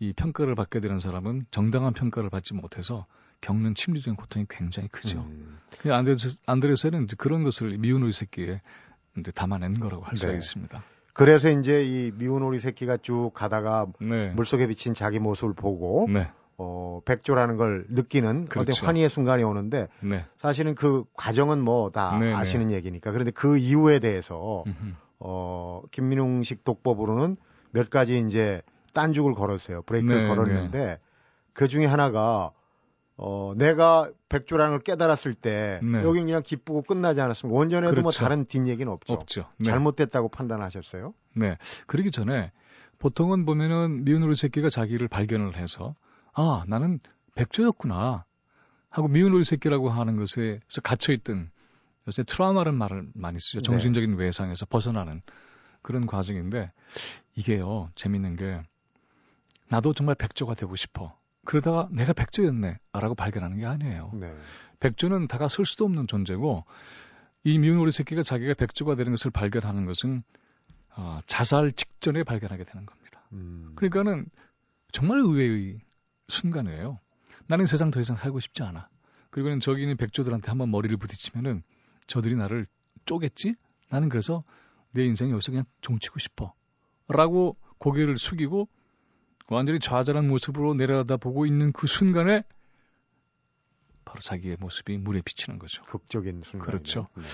이 0.00 0.12
평가를 0.12 0.54
받게 0.54 0.80
되는 0.80 1.00
사람은 1.00 1.46
정당한 1.50 1.92
평가를 1.92 2.30
받지 2.30 2.54
못해서 2.54 3.06
겪는 3.40 3.74
심리적인 3.76 4.16
고통이 4.16 4.46
굉장히 4.48 4.88
크죠. 4.88 5.20
음. 5.20 5.58
그 5.80 5.92
안드레스, 5.92 6.36
안드레스는 6.46 7.04
이제 7.04 7.16
그런 7.16 7.44
것을 7.44 7.78
미운 7.78 8.02
오리 8.02 8.12
새끼에 8.12 8.60
이제 9.18 9.30
담아낸 9.32 9.78
거라고 9.78 10.02
할 10.04 10.16
수가 10.16 10.32
네. 10.32 10.38
있습니다. 10.38 10.82
그래서 11.12 11.50
이제 11.50 11.84
이 11.84 12.12
미운 12.12 12.42
오리 12.42 12.60
새끼가 12.60 12.98
쭉 12.98 13.32
가다가 13.34 13.86
네. 14.00 14.32
물속에 14.34 14.66
비친 14.68 14.94
자기 14.94 15.18
모습을 15.18 15.54
보고 15.54 16.06
네. 16.08 16.30
어, 16.58 17.00
백조라는 17.04 17.56
걸 17.56 17.86
느끼는 17.88 18.46
그렇죠. 18.46 18.72
어떤 18.72 18.86
환희의 18.86 19.08
순간이 19.08 19.44
오는데 19.44 19.86
네. 20.00 20.24
사실은 20.38 20.74
그 20.74 21.04
과정은 21.14 21.60
뭐다 21.60 22.18
네, 22.18 22.26
네. 22.26 22.34
아시는 22.34 22.72
얘기니까 22.72 23.12
그런데 23.12 23.30
그 23.30 23.56
이유에 23.56 24.00
대해서 24.00 24.64
어, 25.20 25.82
김민웅식 25.92 26.64
독법으로는 26.64 27.36
몇 27.70 27.90
가지 27.90 28.18
이제 28.18 28.62
딴죽을 28.92 29.34
걸었어요. 29.34 29.82
브레이크를 29.82 30.22
네, 30.22 30.28
걸었는데 30.28 30.78
네. 30.78 30.98
그 31.52 31.68
중에 31.68 31.86
하나가 31.86 32.50
어, 33.16 33.52
내가 33.56 34.10
백조라는 34.28 34.74
걸 34.74 34.80
깨달았을 34.80 35.34
때 35.34 35.80
네. 35.82 36.02
여기 36.02 36.20
그냥 36.20 36.42
기쁘고 36.44 36.82
끝나지 36.82 37.20
않았습니까? 37.20 37.56
원전에도 37.56 37.94
뭐 37.94 38.02
그렇죠. 38.02 38.20
뭐 38.20 38.28
다른 38.28 38.44
뒷얘기는 38.46 38.92
없죠. 38.92 39.12
없죠. 39.12 39.46
잘못됐다고 39.64 40.28
판단하셨어요? 40.28 41.14
네. 41.34 41.56
그러기 41.86 42.10
전에 42.10 42.50
보통은 42.98 43.44
보면은 43.44 44.04
미운 44.04 44.22
우리 44.24 44.34
새끼가 44.34 44.70
자기를 44.70 45.06
발견을 45.06 45.56
해서 45.56 45.94
아, 46.38 46.64
나는 46.68 47.00
백조였구나. 47.34 48.24
하고 48.90 49.08
미운 49.08 49.32
우리 49.32 49.42
새끼라고 49.42 49.90
하는 49.90 50.16
것에서 50.16 50.80
갇혀있던 50.84 51.50
요새 52.06 52.22
트라우마라는 52.22 52.78
말을 52.78 53.08
많이 53.14 53.40
쓰죠. 53.40 53.58
네. 53.58 53.62
정신적인 53.62 54.16
네. 54.16 54.24
외상에서 54.24 54.64
벗어나는 54.66 55.20
그런 55.82 56.06
과정인데 56.06 56.70
이게요, 57.34 57.90
재밌는 57.96 58.36
게 58.36 58.62
나도 59.68 59.94
정말 59.94 60.14
백조가 60.14 60.54
되고 60.54 60.76
싶어. 60.76 61.18
그러다가 61.44 61.88
내가 61.90 62.12
백조였네. 62.12 62.78
라고 62.92 63.16
발견하는 63.16 63.58
게 63.58 63.66
아니에요. 63.66 64.12
네. 64.14 64.32
백조는 64.78 65.26
다가설 65.26 65.66
수도 65.66 65.86
없는 65.86 66.06
존재고 66.06 66.64
이 67.42 67.58
미운 67.58 67.78
우리 67.78 67.90
새끼가 67.90 68.22
자기가 68.22 68.54
백조가 68.54 68.94
되는 68.94 69.10
것을 69.10 69.32
발견하는 69.32 69.86
것은 69.86 70.22
어, 70.96 71.20
자살 71.26 71.72
직전에 71.72 72.22
발견하게 72.22 72.62
되는 72.62 72.86
겁니다. 72.86 73.22
음. 73.32 73.72
그러니까는 73.74 74.26
정말 74.92 75.18
의외의 75.18 75.80
순간이에요. 76.28 77.00
나는 77.46 77.66
세상 77.66 77.90
더 77.90 78.00
이상 78.00 78.16
살고 78.16 78.40
싶지 78.40 78.62
않아. 78.62 78.88
그리고는 79.30 79.60
저기 79.60 79.82
있는 79.82 79.96
백조들한테 79.96 80.48
한번 80.48 80.70
머리를 80.70 80.96
부딪히면은 80.96 81.62
저들이 82.06 82.36
나를 82.36 82.66
쪼겠지? 83.04 83.54
나는 83.90 84.08
그래서 84.08 84.44
내 84.92 85.04
인생 85.04 85.30
여기서 85.30 85.52
그냥 85.52 85.64
종치고 85.80 86.18
싶어. 86.18 86.54
라고 87.08 87.56
고개를 87.78 88.18
숙이고 88.18 88.68
완전히 89.48 89.80
좌절한 89.80 90.28
모습으로 90.28 90.74
내려다 90.74 91.16
보고 91.16 91.46
있는 91.46 91.72
그 91.72 91.86
순간에 91.86 92.42
바로 94.04 94.20
자기의 94.20 94.56
모습이 94.60 94.98
물에 94.98 95.20
비치는 95.22 95.58
거죠. 95.58 95.82
극적인 95.84 96.42
순간. 96.44 96.66
그렇죠. 96.66 97.08
네. 97.16 97.24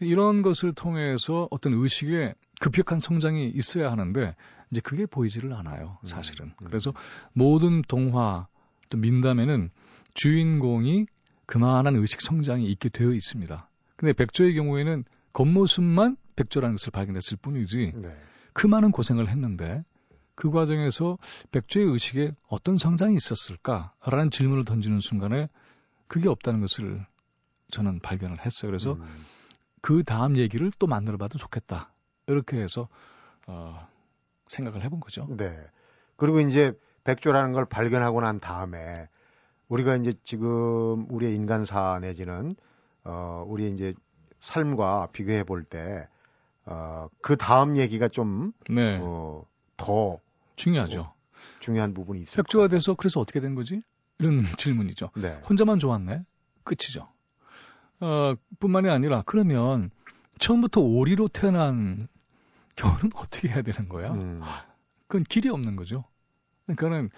이런 0.00 0.42
것을 0.42 0.72
통해서 0.72 1.48
어떤 1.50 1.74
의식의 1.74 2.34
급격한 2.60 3.00
성장이 3.00 3.48
있어야 3.48 3.90
하는데 3.90 4.34
이제 4.70 4.80
그게 4.80 5.06
보이지를 5.06 5.52
않아요, 5.54 5.98
음, 6.02 6.06
사실은. 6.06 6.46
음, 6.46 6.52
음. 6.62 6.66
그래서 6.66 6.92
모든 7.32 7.82
동화 7.82 8.46
또 8.90 8.98
민담에는 8.98 9.70
주인공이 10.14 11.06
그만한 11.46 11.96
의식 11.96 12.20
성장이 12.20 12.66
있게 12.66 12.88
되어 12.88 13.12
있습니다. 13.12 13.68
근데 13.96 14.12
백조의 14.12 14.54
경우에는 14.54 15.04
겉모습만 15.32 16.16
백조라는 16.36 16.76
것을 16.76 16.90
발견했을 16.92 17.38
뿐이지 17.38 17.92
네. 17.96 18.16
그 18.52 18.66
많은 18.66 18.90
고생을 18.92 19.28
했는데 19.28 19.84
그 20.34 20.50
과정에서 20.50 21.18
백조의 21.50 21.86
의식에 21.86 22.32
어떤 22.48 22.78
성장이 22.78 23.16
있었을까라는 23.16 24.30
질문을 24.30 24.64
던지는 24.64 25.00
순간에 25.00 25.48
그게 26.06 26.28
없다는 26.28 26.60
것을 26.60 27.04
저는 27.70 28.00
발견을 28.00 28.44
했어요. 28.44 28.70
그래서 28.70 28.92
음. 28.94 29.24
그 29.80 30.04
다음 30.04 30.36
얘기를 30.36 30.70
또 30.78 30.86
만들어 30.86 31.16
봐도 31.16 31.38
좋겠다. 31.38 31.92
이렇게 32.26 32.60
해서 32.60 32.88
어, 33.46 33.86
생각을 34.48 34.82
해본 34.82 35.00
거죠. 35.00 35.26
네. 35.36 35.56
그리고 36.16 36.40
이제 36.40 36.72
백조라는 37.04 37.52
걸 37.52 37.64
발견하고 37.64 38.20
난 38.20 38.40
다음에 38.40 39.08
우리가 39.68 39.96
이제 39.96 40.14
지금 40.24 41.06
우리의 41.10 41.34
인간사 41.34 41.98
내지는 42.00 42.54
어 43.04 43.44
우리 43.46 43.70
이제 43.72 43.94
삶과 44.40 45.08
비교해 45.12 45.44
볼 45.44 45.64
때 45.64 46.06
어 46.66 47.08
그 47.22 47.36
다음 47.36 47.76
얘기가 47.78 48.08
좀 48.08 48.52
네. 48.68 48.98
어, 49.00 49.44
더 49.78 50.18
중요하죠. 50.56 51.00
어, 51.00 51.14
중요한 51.60 51.94
부분이 51.94 52.20
있어요. 52.22 52.36
백조가 52.42 52.68
돼서 52.68 52.94
그래서 52.94 53.20
어떻게 53.20 53.40
된 53.40 53.54
거지? 53.54 53.82
이런 54.18 54.42
질문이죠. 54.58 55.10
네. 55.16 55.40
혼자만 55.48 55.78
좋았네. 55.78 56.24
끝이죠. 56.64 57.08
어, 58.00 58.34
뿐만이 58.60 58.90
아니라 58.90 59.22
그러면 59.24 59.90
처음부터 60.38 60.80
오리로 60.82 61.28
태어난 61.28 62.06
경우는 62.78 63.10
어떻게 63.14 63.48
해야 63.48 63.62
되는 63.62 63.88
거야? 63.88 64.12
음. 64.12 64.40
그건 65.06 65.24
길이 65.24 65.48
없는 65.48 65.76
거죠. 65.76 66.04
그러니까는 66.66 67.10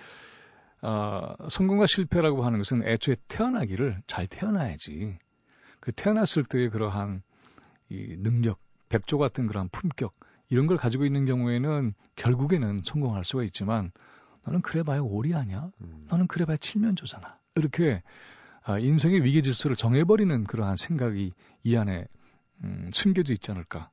어, 0.82 1.34
성공과 1.50 1.86
실패라고 1.86 2.44
하는 2.44 2.58
것은 2.58 2.86
애초에 2.86 3.16
태어나기를 3.28 4.02
잘 4.06 4.26
태어나야지. 4.26 5.18
그 5.80 5.92
태어났을 5.92 6.44
때의 6.44 6.70
그러한 6.70 7.22
이 7.88 8.16
능력, 8.18 8.58
백조 8.88 9.18
같은 9.18 9.46
그러한 9.46 9.68
품격 9.70 10.14
이런 10.48 10.66
걸 10.66 10.76
가지고 10.76 11.04
있는 11.04 11.26
경우에는 11.26 11.94
결국에는 12.16 12.80
성공할 12.84 13.24
수가 13.24 13.44
있지만 13.44 13.92
너는 14.44 14.62
그래봐야 14.62 15.00
오리 15.00 15.34
아니야? 15.34 15.70
음. 15.80 16.06
너는 16.08 16.26
그래봐야 16.26 16.56
칠면조잖아. 16.56 17.38
이렇게 17.56 18.02
아, 18.62 18.78
인생의 18.78 19.24
위기 19.24 19.42
질서를 19.42 19.76
정해버리는 19.76 20.44
그러한 20.44 20.76
생각이 20.76 21.32
이 21.64 21.76
안에 21.76 22.06
음, 22.62 22.90
숨겨져 22.92 23.32
있지 23.32 23.50
않을까. 23.50 23.90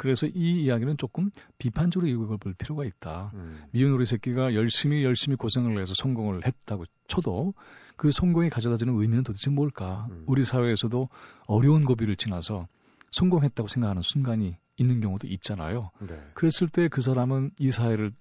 그래서 0.00 0.26
이 0.26 0.62
이야기는 0.64 0.96
조금 0.96 1.30
비판적으로 1.58 2.08
읽어볼 2.10 2.54
필요가 2.54 2.86
있다. 2.86 3.32
음. 3.34 3.62
미운 3.70 3.92
우리 3.92 4.06
새끼가 4.06 4.54
열심히 4.54 5.04
열심히 5.04 5.36
고생을 5.36 5.78
해서 5.78 5.92
성공을 5.94 6.46
했다고 6.46 6.86
쳐도 7.06 7.52
그 7.96 8.10
성공이 8.10 8.48
가져다주는 8.48 8.94
의미는 8.98 9.24
도대체 9.24 9.50
뭘까? 9.50 10.06
음. 10.10 10.24
우리 10.26 10.42
사회에서도 10.42 11.10
어려운 11.46 11.84
고비를 11.84 12.16
지나서 12.16 12.66
성공했다고 13.10 13.68
생각하는 13.68 14.00
순간이 14.00 14.56
있는 14.78 15.02
경우도 15.02 15.26
있잖아요. 15.26 15.90
네. 16.00 16.18
그랬을 16.32 16.70
때 16.72 16.88
그 16.88 17.02
사람은 17.02 17.50
이 17.58 17.70
사회를 17.70 18.12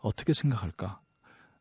어떻게 0.00 0.32
생각할까? 0.32 0.98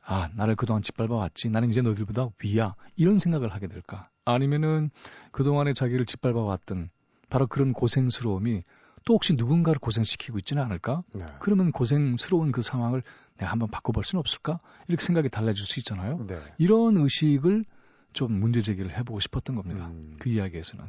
아, 0.03 0.29
나를 0.33 0.55
그동안 0.55 0.81
짓밟아왔지. 0.81 1.51
나는 1.51 1.69
이제 1.69 1.81
너희들보다 1.83 2.29
위야. 2.43 2.73
이런 2.95 3.19
생각을 3.19 3.53
하게 3.53 3.67
될까? 3.67 4.09
아니면은 4.25 4.89
그동안에 5.31 5.73
자기를 5.73 6.07
짓밟아왔던 6.07 6.89
바로 7.29 7.45
그런 7.45 7.71
고생스러움이 7.71 8.63
또 9.05 9.13
혹시 9.13 9.33
누군가를 9.33 9.79
고생시키고 9.79 10.37
있지는 10.39 10.63
않을까? 10.63 11.03
네. 11.13 11.25
그러면 11.39 11.71
고생스러운 11.71 12.51
그 12.51 12.61
상황을 12.61 13.03
내가 13.37 13.51
한번 13.51 13.69
바꿔볼 13.69 14.03
수는 14.03 14.19
없을까? 14.19 14.59
이렇게 14.87 15.03
생각이 15.03 15.29
달라질 15.29 15.65
수 15.65 15.79
있잖아요. 15.79 16.25
네. 16.27 16.39
이런 16.57 16.97
의식을 16.97 17.65
좀 18.13 18.31
문제 18.33 18.61
제기를 18.61 18.95
해보고 18.97 19.19
싶었던 19.19 19.55
겁니다. 19.55 19.87
음. 19.87 20.17
그 20.19 20.29
이야기에서는. 20.29 20.85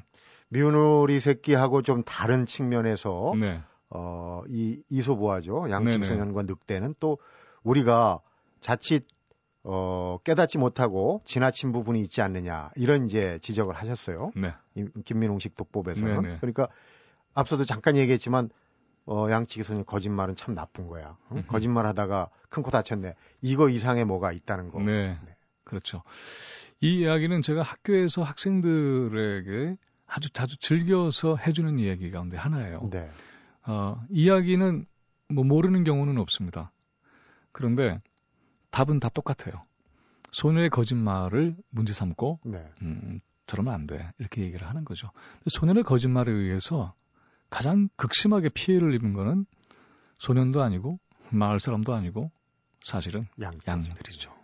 미운우리 0.48 1.20
새끼하고 1.20 1.82
좀 1.82 2.02
다른 2.02 2.44
측면에서 2.44 3.32
네. 3.40 3.62
어, 3.88 4.42
이 4.48 4.82
이소보아죠. 4.90 5.70
양심소년과 5.70 6.42
늑대는 6.42 6.94
또 7.00 7.18
우리가 7.62 8.20
자칫 8.60 9.06
어, 9.64 10.18
깨닫지 10.24 10.58
못하고 10.58 11.22
지나친 11.24 11.72
부분이 11.72 12.00
있지 12.00 12.20
않느냐 12.20 12.70
이런 12.74 13.06
이제 13.06 13.38
지적을 13.42 13.74
하셨어요. 13.74 14.32
네. 14.34 14.54
김민홍식 15.04 15.56
독법에서는 15.56 16.22
네네. 16.22 16.36
그러니까 16.38 16.68
앞서도 17.34 17.64
잠깐 17.64 17.96
얘기했지만 17.96 18.50
어, 19.06 19.28
양치기 19.30 19.64
소년 19.64 19.84
거짓말은 19.84 20.36
참 20.36 20.54
나쁜 20.54 20.86
거야. 20.88 21.16
응? 21.32 21.42
거짓말 21.48 21.86
하다가 21.86 22.28
큰 22.48 22.62
코 22.62 22.70
다쳤네. 22.70 23.14
이거 23.40 23.68
이상의 23.68 24.04
뭐가 24.04 24.32
있다는 24.32 24.70
거. 24.70 24.80
네. 24.80 25.18
네. 25.24 25.36
그렇죠. 25.64 26.02
이 26.80 27.00
이야기는 27.00 27.42
제가 27.42 27.62
학교에서 27.62 28.22
학생들에게 28.22 29.76
아주 30.06 30.30
자주 30.30 30.56
즐겨서 30.58 31.36
해주는 31.36 31.78
이야기 31.78 32.10
가운데 32.10 32.36
하나예요. 32.36 32.88
네. 32.90 33.10
어, 33.66 34.00
이야기는 34.10 34.84
뭐 35.28 35.44
모르는 35.44 35.84
경우는 35.84 36.18
없습니다. 36.18 36.72
그런데 37.52 38.00
답은 38.70 39.00
다 39.00 39.08
똑같아요. 39.08 39.62
소녀의 40.32 40.70
거짓말을 40.70 41.56
문제 41.70 41.92
삼고 41.92 42.40
네. 42.44 42.64
음, 42.82 43.20
저러면 43.46 43.74
안 43.74 43.86
돼. 43.86 44.12
이렇게 44.18 44.42
얘기를 44.42 44.66
하는 44.68 44.84
거죠. 44.84 45.10
소년의 45.46 45.82
거짓말에 45.84 46.30
의해서 46.32 46.94
가장 47.52 47.90
극심하게 47.96 48.48
피해를 48.48 48.94
입은 48.94 49.12
거는 49.12 49.44
소년도 50.18 50.62
아니고 50.62 50.98
마을 51.30 51.60
사람도 51.60 51.92
아니고 51.92 52.30
사실은 52.82 53.26
양들이죠. 53.38 53.70
양들이죠. 53.70 54.34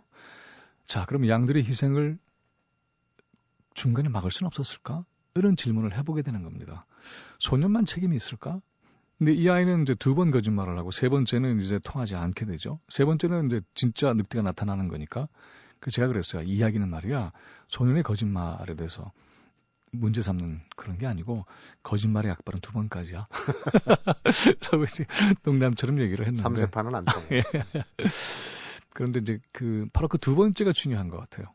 자, 0.85 1.05
그럼 1.05 1.27
양들의 1.27 1.63
희생을 1.65 2.19
중간에 3.73 4.09
막을 4.09 4.29
수는 4.29 4.45
없었을까? 4.47 5.05
이런 5.33 5.55
질문을 5.55 5.97
해보게 5.97 6.21
되는 6.21 6.43
겁니다. 6.43 6.85
소년만 7.39 7.85
책임이 7.85 8.15
있을까? 8.15 8.61
근데 9.17 9.33
이 9.33 9.49
아이는 9.49 9.81
이제 9.81 9.95
두 9.95 10.13
번 10.13 10.29
거짓말을 10.29 10.77
하고 10.77 10.91
세 10.91 11.09
번째는 11.09 11.59
이제 11.61 11.79
통하지 11.79 12.15
않게 12.15 12.45
되죠. 12.45 12.79
세 12.89 13.05
번째는 13.05 13.47
이제 13.47 13.61
진짜 13.73 14.13
늑대가 14.13 14.43
나타나는 14.43 14.87
거니까. 14.87 15.27
그 15.79 15.89
제가 15.89 16.07
그랬어요. 16.09 16.43
이야기는 16.43 16.87
말이야. 16.87 17.31
소년의 17.69 18.03
거짓말에 18.03 18.75
대해서 18.75 19.11
문제 19.91 20.21
삼는 20.21 20.61
그런 20.75 20.97
게 20.97 21.07
아니고 21.07 21.45
거짓말의 21.83 22.31
약발은 22.31 22.61
두 22.61 22.71
번까지야. 22.73 23.27
라고 24.71 24.83
이제 24.83 25.05
농담처럼 25.43 25.99
얘기를 25.99 26.25
했는데. 26.25 26.43
삼세판은 26.43 26.95
안 26.95 27.05
돼. 27.05 27.11
예. 27.37 27.43
그런데 28.93 29.19
이제 29.19 29.39
그 29.51 29.87
바로 29.93 30.07
그 30.07 30.17
두 30.17 30.35
번째가 30.35 30.73
중요한 30.73 31.09
것 31.09 31.17
같아요. 31.17 31.47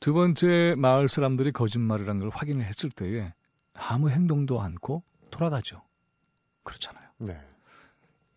두 0.00 0.12
번째 0.14 0.74
마을 0.78 1.08
사람들이 1.08 1.52
거짓말이라는 1.52 2.20
걸 2.20 2.30
확인을 2.30 2.64
했을 2.64 2.90
때에 2.90 3.32
아무 3.74 4.10
행동도 4.10 4.60
않고 4.60 5.02
돌아가죠. 5.30 5.82
그렇잖아요. 6.64 7.08
네. 7.18 7.40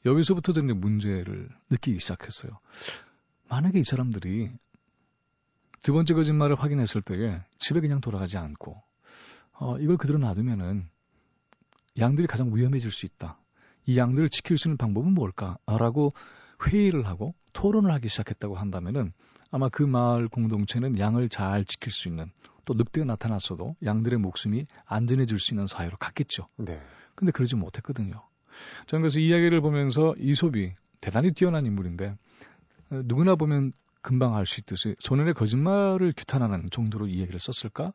여기서부터 0.06 0.52
저는 0.52 0.80
문제를 0.80 1.50
느끼기 1.70 2.00
시작했어요. 2.00 2.60
만약에 3.50 3.80
이 3.80 3.84
사람들이 3.84 4.52
두 5.82 5.94
번째 5.94 6.14
거짓말을 6.14 6.56
확인했을 6.56 7.02
때에 7.02 7.42
집에 7.58 7.80
그냥 7.80 8.02
돌아가지 8.02 8.38
않고 8.38 8.82
어, 9.54 9.78
이걸 9.80 9.98
그대로 9.98 10.20
놔두면은 10.20 10.88
양들이 12.00 12.28
가장 12.28 12.56
위험해질 12.56 12.92
수 12.92 13.06
있다. 13.06 13.38
이 13.86 13.98
양들을 13.98 14.30
지킬 14.30 14.58
수 14.58 14.68
있는 14.68 14.78
방법은 14.78 15.14
뭘까라고 15.14 16.14
회의를 16.66 17.06
하고 17.08 17.36
토론을 17.54 17.92
하기 17.94 18.08
시작했다고 18.08 18.56
한다면은 18.56 19.14
아마 19.52 19.70
그 19.70 19.84
마을 19.84 20.28
공동체는 20.28 20.98
양을 20.98 21.30
잘 21.30 21.66
지킬 21.66 21.92
수 21.92 22.08
있는 22.08 22.32
또 22.66 22.74
늑대가 22.74 23.06
나타났어도 23.06 23.76
양들의 23.84 24.18
목숨이 24.20 24.66
안전해질 24.86 25.38
수 25.38 25.54
있는 25.54 25.68
사회로 25.68 25.98
갔겠죠. 25.98 26.48
네. 26.58 26.82
근데 27.16 27.32
그러지 27.32 27.56
못했거든요. 27.56 28.24
저는 28.88 29.02
그래서 29.02 29.20
이야기를 29.20 29.62
보면서 29.62 30.16
이솝이 30.18 30.74
대단히 31.02 31.34
뛰어난 31.34 31.66
인물인데 31.66 32.16
어, 32.92 33.02
누구나 33.06 33.36
보면 33.36 33.74
금방 34.02 34.36
알 34.36 34.46
수 34.46 34.60
있듯이 34.62 34.96
소년의 35.00 35.34
거짓말을 35.34 36.14
규탄하는 36.16 36.70
정도로 36.72 37.08
이 37.08 37.20
얘기를 37.20 37.40
썼을까? 37.40 37.94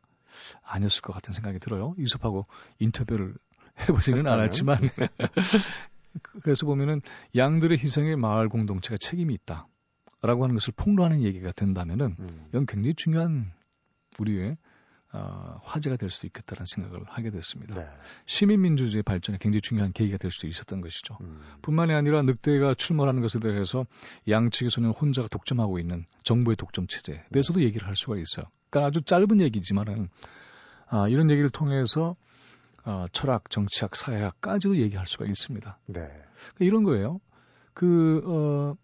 아니었을 0.63 1.01
것 1.01 1.13
같은 1.13 1.33
생각이 1.33 1.59
들어요. 1.59 1.95
이솝하고 1.97 2.45
인터뷰를 2.79 3.35
해보지는 3.79 4.27
않았지만 4.27 4.77
그래서 6.41 6.65
보면은 6.65 7.01
양들의 7.35 7.77
희생에 7.77 8.15
마을 8.15 8.49
공동체가 8.49 8.97
책임이 8.97 9.33
있다라고 9.35 10.43
하는 10.43 10.55
것을 10.55 10.73
폭로하는 10.75 11.21
얘기가 11.21 11.51
된다면은 11.51 12.15
음. 12.19 12.45
이건 12.49 12.65
굉장히 12.65 12.95
중요한 12.95 13.51
우리의 14.17 14.57
어, 15.11 15.59
화제가 15.63 15.95
될 15.95 16.11
수도 16.11 16.27
있겠다는 16.27 16.65
생각을 16.67 17.03
하게 17.07 17.31
됐습니다. 17.31 17.73
네. 17.75 17.87
시민민주주의 18.25 19.01
발전에 19.01 19.39
굉장히 19.41 19.61
중요한 19.61 19.91
계기가 19.91 20.17
될 20.17 20.29
수도 20.29 20.47
있었던 20.47 20.81
것이죠. 20.81 21.17
음. 21.21 21.41
뿐만이 21.63 21.93
아니라 21.93 22.21
늑대가 22.21 22.75
출몰하는 22.75 23.21
것에 23.21 23.39
대해서 23.39 23.87
소년 24.69 24.91
혼자가 24.91 25.27
독점하고 25.27 25.79
있는 25.79 26.05
정부의 26.23 26.57
독점 26.57 26.85
체제에 26.85 27.23
대해서도 27.31 27.63
얘기를 27.63 27.87
할 27.87 27.95
수가 27.95 28.17
있어요. 28.17 28.45
그러니까 28.69 28.87
아주 28.87 29.01
짧은 29.01 29.41
얘기지만은 29.41 30.09
아, 30.87 31.07
이런 31.07 31.29
얘기를 31.29 31.49
통해서 31.49 32.15
어, 32.85 33.05
철학, 33.11 33.49
정치학, 33.49 33.95
사회학까지도 33.95 34.77
얘기할 34.77 35.05
수가 35.05 35.25
있습니다. 35.25 35.77
네. 35.87 35.99
그러니까 36.01 36.25
이런 36.59 36.83
거예요. 36.83 37.19
그 37.73 38.21
어, 38.25 38.75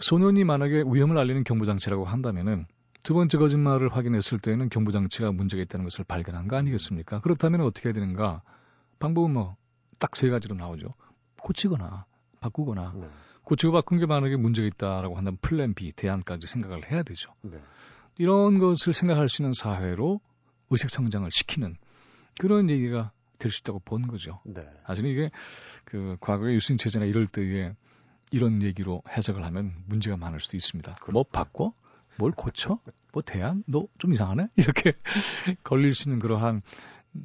소년이 0.00 0.44
만약에 0.44 0.84
위험을 0.86 1.18
알리는 1.18 1.42
경보장치라고 1.44 2.04
한다면은 2.04 2.66
두 3.02 3.14
번째 3.14 3.38
거짓말을 3.38 3.88
확인했을 3.88 4.38
때는 4.38 4.68
경보장치가 4.68 5.32
문제가 5.32 5.62
있다는 5.62 5.84
것을 5.84 6.04
발견한 6.04 6.46
거 6.46 6.56
아니겠습니까? 6.56 7.20
그렇다면 7.20 7.62
어떻게 7.62 7.88
해야 7.88 7.94
되는가? 7.94 8.42
방법은 8.98 9.32
뭐 9.32 9.56
딱 10.02 10.16
세 10.16 10.28
가지로 10.30 10.56
나오죠. 10.56 10.94
고치거나 11.42 12.06
바꾸거나 12.40 12.92
네. 12.96 13.08
고치고 13.44 13.72
바꾼 13.72 13.98
게 13.98 14.06
만약에 14.06 14.34
문제가 14.36 14.66
있다라고 14.66 15.16
한다면 15.16 15.38
플랜 15.40 15.74
B 15.74 15.92
대안까지 15.92 16.48
생각을 16.48 16.90
해야 16.90 17.04
되죠. 17.04 17.32
네. 17.42 17.58
이런 18.22 18.60
것을 18.60 18.92
생각할 18.92 19.28
수 19.28 19.42
있는 19.42 19.52
사회로 19.52 20.20
의식 20.70 20.90
성장을 20.90 21.28
시키는 21.32 21.74
그런 22.40 22.70
얘기가 22.70 23.10
될 23.38 23.50
수 23.50 23.62
있다고 23.62 23.80
본 23.80 24.06
거죠. 24.06 24.40
네. 24.44 24.64
사실은 24.86 25.10
이게 25.10 25.30
그 25.84 26.16
과거의 26.20 26.54
유신 26.54 26.76
체제나 26.78 27.04
이럴 27.06 27.26
때에 27.26 27.72
이런 28.30 28.62
얘기로 28.62 29.02
해석을 29.08 29.44
하면 29.44 29.74
문제가 29.86 30.16
많을 30.16 30.38
수도 30.38 30.56
있습니다. 30.56 30.92
그렇구나. 30.92 31.12
뭐 31.12 31.24
바꿔? 31.24 31.72
뭘 32.16 32.30
고쳐? 32.30 32.78
뭐 33.12 33.22
대안? 33.22 33.64
너 33.66 33.86
좀 33.98 34.12
이상하네? 34.12 34.46
이렇게 34.56 34.92
걸릴 35.64 35.92
수 35.92 36.08
있는 36.08 36.20
그러한 36.20 36.62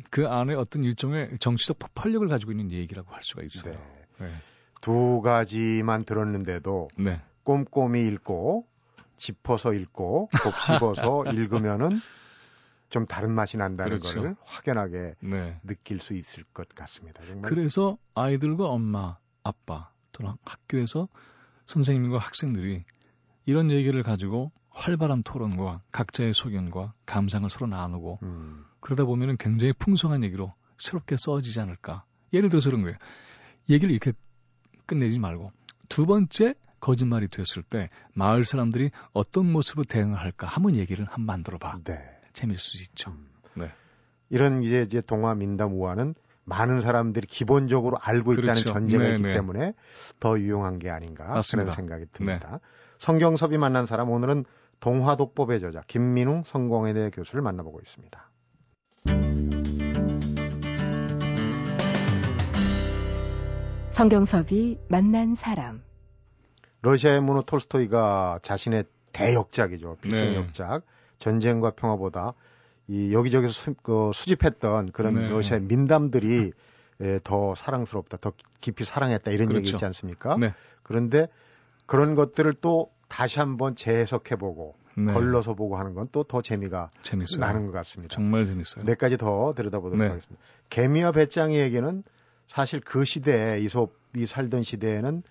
그 0.10 0.28
안에 0.28 0.56
어떤 0.56 0.84
일종의 0.84 1.38
정치적 1.40 1.78
폭발력을 1.78 2.28
가지고 2.28 2.52
있는 2.54 2.72
얘기라고 2.72 3.14
할 3.14 3.22
수가 3.22 3.44
있어요. 3.44 3.74
네. 3.74 4.26
네. 4.26 4.34
두 4.82 5.22
가지만 5.24 6.06
들었는데도 6.06 6.88
네. 6.98 7.22
꼼꼼히 7.44 8.08
읽고 8.08 8.66
짚어서 9.18 9.74
읽고 9.74 10.30
곱씹어서 10.44 11.26
읽으면은 11.34 12.00
좀 12.90 13.06
다른 13.06 13.32
맛이 13.32 13.58
난다는 13.58 14.00
그렇죠. 14.00 14.22
걸 14.22 14.36
확연하게 14.46 15.16
네. 15.22 15.60
느낄 15.64 16.00
수 16.00 16.14
있을 16.14 16.44
것 16.54 16.70
같습니다. 16.70 17.24
정말. 17.26 17.50
그래서 17.50 17.98
아이들과 18.16 18.68
엄마, 18.68 19.18
아빠 19.44 19.92
또는 20.14 20.34
학교에서 20.46 21.10
선생님과 21.66 22.18
학생들이 22.18 22.86
이런 23.46 23.72
얘기를 23.72 24.02
가지고 24.04 24.52
활발한 24.70 25.24
토론과 25.24 25.82
각자의 25.92 26.34
소견과 26.34 26.94
감상을 27.06 27.50
서로 27.50 27.68
나누고 27.68 28.20
음. 28.24 28.66
그러다 28.80 29.06
보면은 29.06 29.38
굉장히 29.38 29.74
풍성한 29.74 30.24
얘기로 30.24 30.54
새롭게 30.78 31.16
써지지 31.18 31.60
않을까. 31.60 32.06
예를 32.32 32.50
들어서 32.50 32.70
그런 32.70 32.84
거예요. 32.84 32.98
얘기를 33.70 33.92
이렇게 33.92 34.14
끝내지 34.86 35.20
말고 35.20 35.52
두 35.90 36.06
번째 36.06 36.54
거짓말이 36.88 37.28
됐을 37.28 37.64
때 37.64 37.90
마을 38.14 38.46
사람들이 38.46 38.92
어떤 39.12 39.52
모습으로 39.52 39.84
대응을 39.84 40.18
할까 40.18 40.48
한번 40.48 40.76
얘기를 40.76 41.04
한번 41.04 41.26
만들어 41.26 41.58
봐. 41.58 41.78
네. 41.84 42.00
재미있을 42.32 42.62
수 42.62 42.84
있죠. 42.84 43.12
음. 43.12 43.28
네. 43.56 43.70
이런 44.30 44.64
이제 44.64 44.84
이제 44.84 45.02
동화 45.02 45.36
민담 45.36 45.74
우화는 45.74 46.16
많은 46.46 46.80
사람들이 46.80 47.28
기본적으로 47.28 47.98
알고 48.00 48.32
있다는 48.34 48.54
그렇죠. 48.54 48.72
전제가 48.72 49.04
네네. 49.04 49.16
있기 49.16 49.24
네. 49.28 49.34
때문에 49.34 49.74
더 50.22 50.40
유용한 50.40 50.80
게 50.80 50.90
아닌가 50.90 51.28
맞습니다. 51.28 51.72
그런 51.72 51.76
생각이 51.76 52.06
듭니다. 52.14 52.52
네. 52.54 52.58
성경섭이 53.00 53.58
만난 53.58 53.86
사람 53.86 54.10
오늘은 54.10 54.46
동화독법의 54.80 55.60
저자 55.60 55.82
김민웅 55.88 56.44
성공회대 56.46 57.10
교수를 57.10 57.42
만나보고 57.42 57.82
있습니다. 57.82 58.32
성경섭이 63.92 64.78
만난 64.88 65.36
사람 65.36 65.87
러시아의 66.82 67.22
문호 67.22 67.42
톨스토이가 67.44 68.40
자신의 68.44 68.86
대역작이죠. 69.14 69.98
역작. 70.36 70.70
네. 70.72 70.80
전쟁과 71.20 71.72
평화보다 71.72 72.34
이 72.88 73.14
여기저기서 73.14 73.52
수, 73.52 73.74
그, 73.74 74.12
수집했던 74.14 74.92
그런 74.92 75.16
네. 75.16 75.30
러시아의 75.30 75.64
민담들이 75.64 76.52
예, 77.02 77.20
더 77.24 77.54
사랑스럽다, 77.56 78.18
더 78.18 78.34
깊이 78.60 78.84
사랑했다 78.84 79.30
이런 79.32 79.48
그렇죠. 79.50 79.60
얘기 79.60 79.70
있지 79.72 79.86
않습니까? 79.86 80.36
네. 80.38 80.54
그런데 80.82 81.28
그런 81.86 82.16
것들을 82.16 82.54
또 82.62 82.92
다시 83.08 83.40
한번 83.40 83.76
재해석해보고 83.76 84.76
네. 84.98 85.14
걸러서 85.14 85.54
보고 85.54 85.78
하는 85.78 85.94
건 85.94 86.08
또 86.08 86.24
더 86.24 86.42
재미가 86.42 86.90
재밌어요. 87.04 87.40
나는 87.40 87.68
것 87.68 87.72
같습니다. 87.74 88.16
정말 88.16 88.46
재밌어요. 88.46 88.84
몇 88.86 88.98
가지 88.98 89.18
더 89.18 89.54
들여다보도록 89.56 90.00
네. 90.00 90.08
하겠습니다. 90.10 90.44
개미와 90.72 91.12
배짱이에게는 91.12 92.04
사실 92.48 92.80
그 92.80 93.06
시대에 93.06 93.60
이솝이 93.60 94.26
살던 94.26 94.64
시대에는 94.64 95.22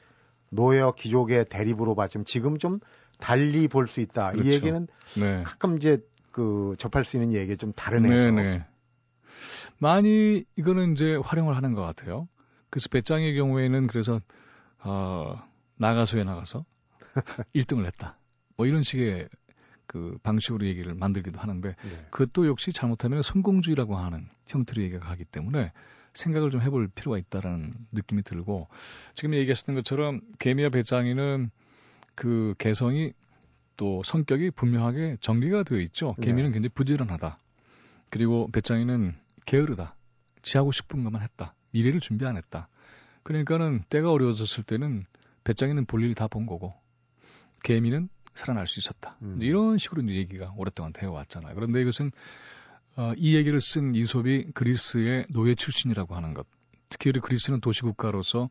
노예와 0.51 0.93
귀족의 0.95 1.47
대립으로 1.49 1.95
봤지만 1.95 2.25
지금 2.25 2.59
좀 2.59 2.81
달리 3.19 3.67
볼 3.69 3.87
수 3.87 4.01
있다. 4.01 4.33
그렇죠. 4.33 4.49
이 4.49 4.53
얘기는 4.53 4.87
네. 5.19 5.43
가끔 5.43 5.77
이제 5.77 5.99
그 6.33 6.75
접할 6.79 7.05
수 7.05 7.17
있는 7.17 7.33
얘기 7.33 7.57
좀 7.57 7.73
다르네요. 7.73 8.31
네네. 8.31 8.65
많이 9.79 10.45
이거는 10.57 10.93
이제 10.93 11.17
활용을 11.23 11.57
하는 11.57 11.75
것 11.75 11.83
같아요. 11.83 12.29
그래서 12.71 12.89
배짱의 12.91 13.35
경우에는 13.37 13.87
그래서 13.87 14.21
어, 14.81 15.43
나가서에 15.77 16.25
나가서 16.25 16.65
1등을 17.55 17.87
했다. 17.87 18.19
뭐 18.57 18.67
이런 18.67 18.83
식의 18.83 19.29
그 19.87 20.19
방식으로 20.23 20.67
얘기를 20.67 20.95
만들기도 20.95 21.39
하는데 21.39 21.69
네. 21.69 22.07
그것도 22.11 22.47
역시 22.49 22.73
잘못하면 22.73 23.23
성공주의라고 23.23 23.97
하는 23.97 24.29
형태로 24.47 24.83
얘기가 24.83 25.07
가기 25.07 25.25
때문에 25.25 25.73
생각을 26.17 26.51
좀 26.51 26.63
해볼 26.63 26.89
필요가 26.89 27.19
있다라는 27.19 27.75
느낌이 27.93 28.23
들고 28.23 28.69
지금 29.15 29.35
얘기하셨던 29.35 29.75
것처럼 29.77 30.21
개미와 30.39 30.71
배짱이는 30.71 31.51
그 32.15 32.55
개성이 32.59 33.13
또 33.77 34.03
성격이 34.03 34.53
분명하게 34.53 35.19
정리가 35.21 35.63
되어 35.65 35.81
있죠. 35.81 36.15
네. 36.19 36.27
개미는 36.27 36.53
굉장히 36.53 36.71
부지런하다. 36.71 37.39
그리고 38.09 38.49
배짱이는 38.53 39.15
게으르다. 39.45 39.95
지하고 40.43 40.73
싶은 40.73 41.05
것만 41.05 41.21
했다. 41.23 41.55
미래를 41.73 42.01
준비 42.01 42.25
안 42.25 42.37
했다. 42.37 42.69
그러니까는 43.23 43.83
때가 43.91 44.11
어려워졌을 44.13 44.65
때는 44.65 45.05
배짱이는 45.45 45.85
볼일 45.87 46.15
다 46.15 46.29
본 46.29 46.47
거고 46.47 46.75
개미는 47.63 48.09
살아날 48.35 48.67
수 48.67 48.79
있었다. 48.81 49.17
음. 49.23 49.39
이런 49.43 49.77
식으로 49.79 50.03
이제 50.03 50.15
얘기가 50.15 50.55
오랫동안 50.57 50.93
되어 50.93 51.11
왔잖아요. 51.11 51.55
그런데 51.55 51.81
이것은 51.83 52.13
어, 52.97 53.13
이 53.17 53.37
얘기를 53.37 53.61
쓴 53.61 53.95
이솝이 53.95 54.53
그리스의 54.55 55.27
노예 55.31 55.55
출신이라고 55.55 56.15
하는 56.17 56.35
것. 56.35 56.47
특히 56.89 57.13
그리스는 57.13 57.61
도시국가로서 57.61 58.49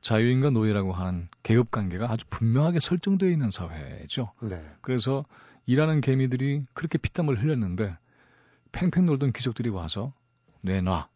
자유인과 0.00 0.50
노예라고 0.50 0.92
하는 0.92 1.28
계급 1.42 1.70
관계가 1.70 2.10
아주 2.10 2.24
분명하게 2.30 2.80
설정되어 2.80 3.28
있는 3.28 3.50
사회죠. 3.50 4.32
네. 4.42 4.62
그래서 4.80 5.24
일하는 5.66 6.00
개미들이 6.00 6.64
그렇게 6.72 6.98
피땀을 6.98 7.42
흘렸는데 7.42 7.96
팽팽 8.72 9.06
놀던 9.06 9.32
귀족들이 9.32 9.68
와서 9.68 10.12
내놔 10.62 11.08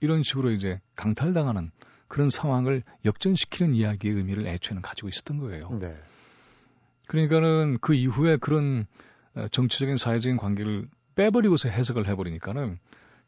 이런 0.00 0.22
식으로 0.22 0.50
이제 0.50 0.80
강탈당하는 0.96 1.70
그런 2.08 2.30
상황을 2.30 2.82
역전시키는 3.04 3.74
이야기의 3.74 4.14
의미를 4.14 4.46
애초에는 4.46 4.82
가지고 4.82 5.08
있었던 5.08 5.38
거예요. 5.38 5.70
네. 5.80 5.96
그러니까는 7.06 7.78
그 7.80 7.94
이후에 7.94 8.36
그런 8.36 8.86
어, 9.34 9.48
정치적인 9.48 9.96
사회적인 9.96 10.36
관계를 10.36 10.88
빼버리고서 11.14 11.68
해석을 11.68 12.08
해버리니까는 12.08 12.78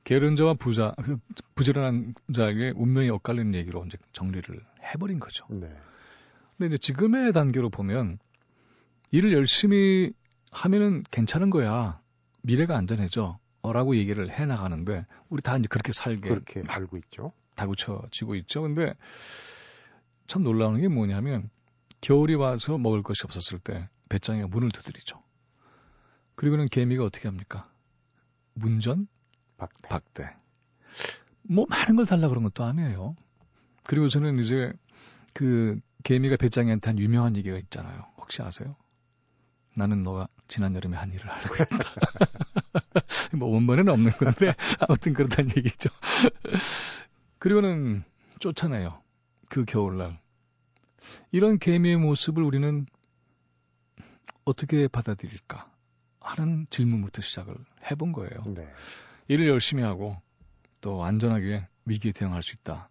게으른 0.04 0.36
자와 0.36 0.54
부자, 0.54 0.92
그 1.02 1.18
부지런한 1.54 2.14
자에게 2.32 2.72
운명이 2.76 3.08
엇갈리는 3.10 3.54
얘기로 3.54 3.84
이제 3.86 3.96
정리를 4.12 4.60
해버린 4.82 5.18
거죠. 5.18 5.46
네. 5.48 5.74
근데 6.56 6.74
이제 6.74 6.78
지금의 6.78 7.32
단계로 7.32 7.70
보면 7.70 8.18
일을 9.10 9.32
열심히 9.32 10.12
하면은 10.50 11.02
괜찮은 11.10 11.50
거야. 11.50 12.00
미래가 12.42 12.76
안전해져. 12.76 13.38
라고 13.72 13.96
얘기를 13.96 14.30
해 14.30 14.44
나가는데 14.44 15.06
우리 15.30 15.40
다 15.40 15.56
이제 15.56 15.68
그렇게 15.68 15.92
살게 15.92 16.28
그렇게 16.28 16.62
알고 16.66 16.98
있죠. 16.98 17.32
다구쳐지고 17.54 18.34
있죠. 18.34 18.60
근데 18.60 18.94
참 20.26 20.42
놀라운 20.42 20.78
게 20.80 20.88
뭐냐면 20.88 21.48
겨울이 22.02 22.34
와서 22.34 22.76
먹을 22.76 23.02
것이 23.02 23.22
없었을 23.24 23.58
때 23.58 23.88
배짱이가 24.10 24.48
문을 24.48 24.70
두드리죠. 24.70 25.22
그리고는 26.34 26.66
개미가 26.66 27.04
어떻게 27.04 27.26
합니까? 27.26 27.70
문전, 28.54 29.08
박대. 29.56 29.88
박대. 29.88 30.30
뭐 31.42 31.66
많은 31.68 31.96
걸 31.96 32.06
달라 32.06 32.28
그런 32.28 32.42
것도 32.44 32.64
아니에요. 32.64 33.16
그리고 33.84 34.08
저는 34.08 34.38
이제 34.38 34.72
그 35.34 35.78
개미가 36.04 36.36
배짱이한테 36.36 36.90
한 36.90 36.98
유명한 36.98 37.36
얘기가 37.36 37.56
있잖아요. 37.58 38.06
혹시 38.16 38.42
아세요? 38.42 38.76
나는 39.74 40.02
너가 40.02 40.28
지난 40.48 40.74
여름에 40.74 40.96
한 40.96 41.12
일을 41.12 41.28
알고 41.28 41.54
있다. 41.54 41.78
뭐 43.36 43.48
원본에는 43.48 43.92
없는 43.92 44.12
건데 44.12 44.54
아무튼 44.80 45.12
그렇다는 45.12 45.50
얘기죠. 45.56 45.90
그리고는 47.38 48.04
쫓아내요. 48.38 49.02
그 49.48 49.64
겨울날. 49.64 50.18
이런 51.32 51.58
개미의 51.58 51.96
모습을 51.96 52.42
우리는 52.42 52.86
어떻게 54.44 54.88
받아들일까? 54.88 55.70
하는 56.24 56.66
질문부터 56.70 57.22
시작을 57.22 57.54
해본 57.90 58.12
거예요. 58.12 58.42
네. 58.46 58.66
일을 59.28 59.48
열심히 59.48 59.82
하고 59.82 60.16
또 60.80 61.04
안전하게 61.04 61.66
위기에 61.84 62.12
대응할 62.12 62.42
수 62.42 62.54
있다. 62.54 62.88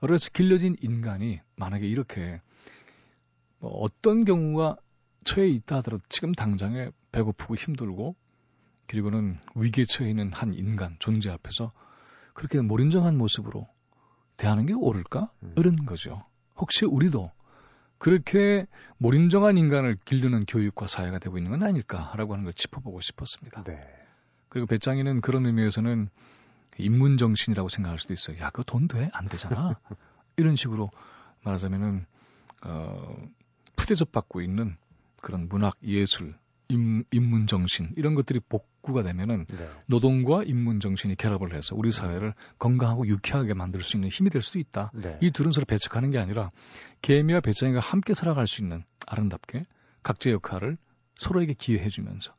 그래서 0.00 0.30
길러진 0.32 0.76
인간이 0.80 1.40
만약에 1.56 1.86
이렇게 1.86 2.40
뭐 3.58 3.70
어떤 3.80 4.24
경우가 4.24 4.76
처해 5.24 5.48
있다 5.48 5.76
하더라도 5.78 6.02
지금 6.08 6.32
당장에 6.32 6.90
배고프고 7.10 7.56
힘들고 7.56 8.14
그리고는 8.86 9.38
위기에 9.56 9.84
처해 9.84 10.10
있는 10.10 10.32
한 10.32 10.54
인간 10.54 10.96
존재 11.00 11.30
앞에서 11.30 11.72
그렇게 12.32 12.60
몰인정한 12.60 13.18
모습으로 13.18 13.68
대하는 14.36 14.66
게 14.66 14.72
옳을까? 14.72 15.32
음. 15.42 15.54
이런 15.56 15.84
거죠. 15.84 16.24
혹시 16.56 16.84
우리도 16.86 17.30
그렇게 17.98 18.66
몰인정한 18.98 19.58
인간을 19.58 19.96
기르는 20.04 20.46
교육과 20.46 20.86
사회가 20.86 21.18
되고 21.18 21.36
있는 21.36 21.50
건 21.50 21.62
아닐까라고 21.62 22.32
하는 22.32 22.44
걸 22.44 22.52
짚어보고 22.54 23.00
싶었습니다. 23.00 23.64
네. 23.64 23.78
그리고 24.48 24.66
배짱이는 24.66 25.20
그런 25.20 25.46
의미에서는 25.46 26.08
인문 26.78 27.16
정신이라고 27.16 27.68
생각할 27.68 27.98
수도 27.98 28.12
있어요. 28.12 28.38
야, 28.38 28.50
그거 28.50 28.62
돈 28.62 28.88
돼? 28.88 29.10
안 29.12 29.28
되잖아. 29.28 29.78
이런 30.36 30.54
식으로 30.56 30.90
말하자면은 31.42 32.06
어, 32.64 33.16
푸대접 33.76 34.12
받고 34.12 34.40
있는 34.40 34.76
그런 35.20 35.48
문학, 35.48 35.74
예술 35.82 36.34
인, 36.68 37.04
문 37.12 37.46
정신 37.46 37.92
이런 37.96 38.14
것들이 38.14 38.40
복 38.40 38.68
구가 38.88 39.02
되면은 39.02 39.46
네. 39.46 39.68
노동과 39.86 40.42
인문 40.44 40.80
정신이 40.80 41.16
결합을 41.16 41.54
해서 41.54 41.74
우리 41.76 41.90
사회를 41.90 42.34
건강하고 42.58 43.06
유쾌하게 43.06 43.54
만들 43.54 43.82
수 43.82 43.96
있는 43.96 44.08
힘이 44.08 44.30
될 44.30 44.42
수도 44.42 44.58
있다. 44.58 44.90
네. 44.94 45.18
이 45.20 45.30
둘은 45.30 45.52
서로 45.52 45.64
배척하는 45.66 46.10
게 46.10 46.18
아니라 46.18 46.50
개미와 47.02 47.40
배짱이가 47.40 47.80
함께 47.80 48.14
살아갈 48.14 48.46
수 48.46 48.62
있는 48.62 48.84
아름답게 49.06 49.64
각자의 50.02 50.34
역할을 50.34 50.78
서로에게 51.16 51.54
기회해주면서 51.54 52.34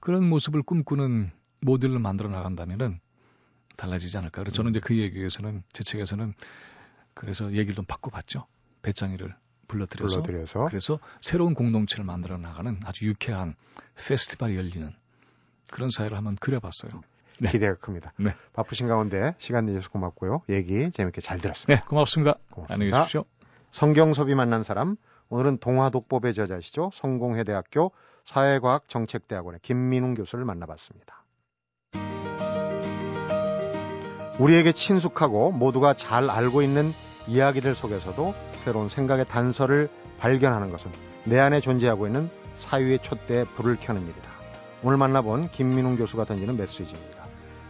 그런 0.00 0.28
모습을 0.28 0.62
꿈꾸는 0.62 1.30
모델을 1.60 1.98
만들어 1.98 2.28
나간다면은 2.28 3.00
달라지지 3.76 4.16
않을까. 4.18 4.42
그래서 4.42 4.56
저는 4.56 4.72
이제 4.72 4.80
그 4.80 4.96
얘기에서는 4.96 5.62
제 5.72 5.82
책에서는 5.84 6.34
그래서 7.14 7.52
얘기를 7.52 7.74
좀 7.74 7.84
바꿔 7.84 8.10
봤죠. 8.10 8.46
배짱이를 8.82 9.34
불러들여서, 9.68 10.22
불러들여서 10.22 10.64
그래서 10.66 10.98
새로운 11.20 11.54
공동체를 11.54 12.04
만들어 12.04 12.38
나가는 12.38 12.78
아주 12.84 13.06
유쾌한 13.06 13.54
페스티벌이 13.96 14.56
열리는 14.56 14.92
그런 15.70 15.90
사회를 15.90 16.16
한번 16.16 16.36
그려봤어요. 16.36 17.02
네. 17.38 17.48
기대가 17.48 17.74
큽니다. 17.74 18.12
네. 18.18 18.34
바쁘신 18.54 18.88
가운데 18.88 19.34
시간 19.38 19.66
내주셔서 19.66 19.90
고맙고요. 19.90 20.42
얘기 20.48 20.90
재밌게 20.90 21.20
잘 21.20 21.38
들었습니다. 21.38 21.82
네, 21.82 21.86
고맙습니다. 21.86 22.34
고맙습니다. 22.50 22.74
안녕히 22.74 22.92
계십시오. 22.92 23.24
성경섭이 23.72 24.34
만난 24.34 24.62
사람 24.62 24.96
오늘은 25.28 25.58
동화독법의 25.58 26.34
저자시죠. 26.34 26.90
성공회대학교 26.94 27.92
사회과학 28.24 28.88
정책대학원의 28.88 29.60
김민웅 29.62 30.14
교수를 30.14 30.44
만나봤습니다. 30.44 31.24
우리에게 34.38 34.72
친숙하고 34.72 35.50
모두가 35.52 35.94
잘 35.94 36.28
알고 36.28 36.62
있는 36.62 36.92
이야기들 37.26 37.74
속에서도 37.74 38.34
새로운 38.64 38.88
생각의 38.88 39.26
단서를 39.28 39.88
발견하는 40.18 40.70
것은 40.70 40.90
내 41.24 41.38
안에 41.38 41.60
존재하고 41.60 42.06
있는 42.06 42.30
사유의 42.58 43.00
촛대에 43.00 43.44
불을 43.44 43.76
켜는 43.80 44.02
일이다. 44.02 44.35
오늘 44.82 44.98
만나본 44.98 45.50
김민웅 45.50 45.96
교수가 45.96 46.24
던지는 46.24 46.56
메시지입니다. 46.56 47.24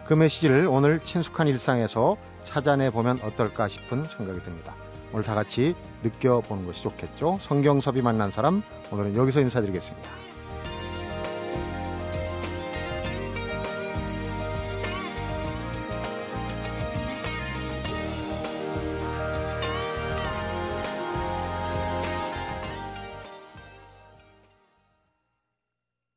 그 0.06 0.14
메시지를 0.14 0.68
오늘 0.68 1.00
친숙한 1.00 1.48
일상에서 1.48 2.16
찾아내 2.44 2.90
보면 2.90 3.20
어떨까 3.22 3.68
싶은 3.68 4.04
생각이 4.04 4.40
듭니다. 4.40 4.74
오늘 5.12 5.24
다 5.24 5.34
같이 5.34 5.74
느껴보는 6.02 6.66
것이 6.66 6.82
좋겠죠. 6.82 7.38
성경섭이 7.42 8.02
만난 8.02 8.30
사람 8.30 8.62
오늘은 8.90 9.16
여기서 9.16 9.40
인사드리겠습니다. 9.40 10.25